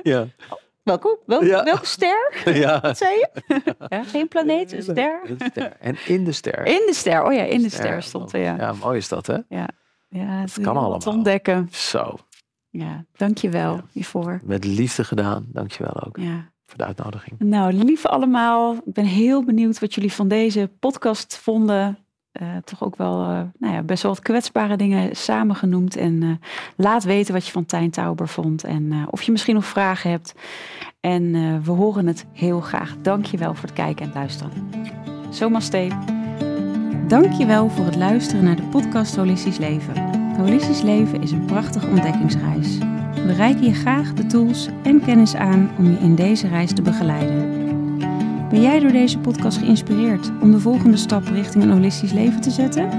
[0.03, 0.26] ja,
[0.86, 1.18] Welkom.
[1.26, 1.64] Wel, Ja.
[1.64, 2.42] Welke ster?
[2.64, 2.80] ja.
[2.82, 3.62] Wat zei je?
[3.90, 5.22] ja, geen planeet, een ster.
[5.30, 5.78] Een ster.
[5.80, 6.66] En in de ster.
[6.66, 7.24] In de ster.
[7.26, 8.56] Oh ja, in de ster stond er, ja.
[8.58, 9.38] Ja, mooi is dat hè?
[9.50, 9.68] Ja,
[10.10, 11.02] ja het kan allemaal.
[11.06, 11.68] ontdekken.
[11.72, 12.16] Zo,
[12.70, 14.40] Ja, dankjewel hiervoor.
[14.44, 15.46] met liefde gedaan.
[15.48, 16.52] Dankjewel ook Ja.
[16.66, 17.40] voor de uitnodiging.
[17.40, 18.74] Nou, lieve allemaal.
[18.74, 21.98] Ik ben heel benieuwd wat jullie van deze podcast vonden.
[22.36, 25.95] Eh, toch ook wel eh, nou ja, best wel wat kwetsbare dingen samengenoemd.
[25.95, 26.30] En eh,
[26.76, 28.64] laat weten wat je van Tijn Tauber vond.
[28.64, 30.36] En of je misschien nog vragen hebt.
[30.99, 31.32] En
[31.64, 32.95] we horen het heel graag.
[33.02, 34.52] Dank je wel voor het kijken en luisteren.
[35.30, 35.88] Zomaste.
[37.07, 39.94] Dank je wel voor het luisteren naar de podcast Holistisch Leven.
[40.38, 42.78] Holistisch Leven is een prachtige ontdekkingsreis.
[43.14, 46.82] We reiken je graag de tools en kennis aan om je in deze reis te
[46.82, 47.55] begeleiden.
[48.49, 52.49] Ben jij door deze podcast geïnspireerd om de volgende stap richting een holistisch leven te
[52.49, 52.89] zetten?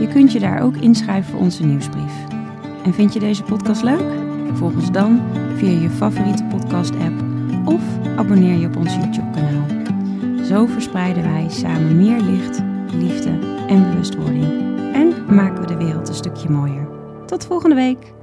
[0.00, 2.12] Je kunt je daar ook inschrijven voor onze nieuwsbrief.
[2.84, 4.12] En vind je deze podcast leuk?
[4.52, 5.20] Volg ons dan
[5.56, 7.24] via je favoriete podcast-app
[7.64, 7.82] of
[8.16, 9.66] abonneer je op ons YouTube-kanaal.
[10.44, 12.62] Zo verspreiden wij samen meer licht,
[12.92, 14.44] liefde en bewustwording.
[14.94, 16.88] En maken we de wereld een stukje mooier.
[17.26, 18.15] Tot volgende week!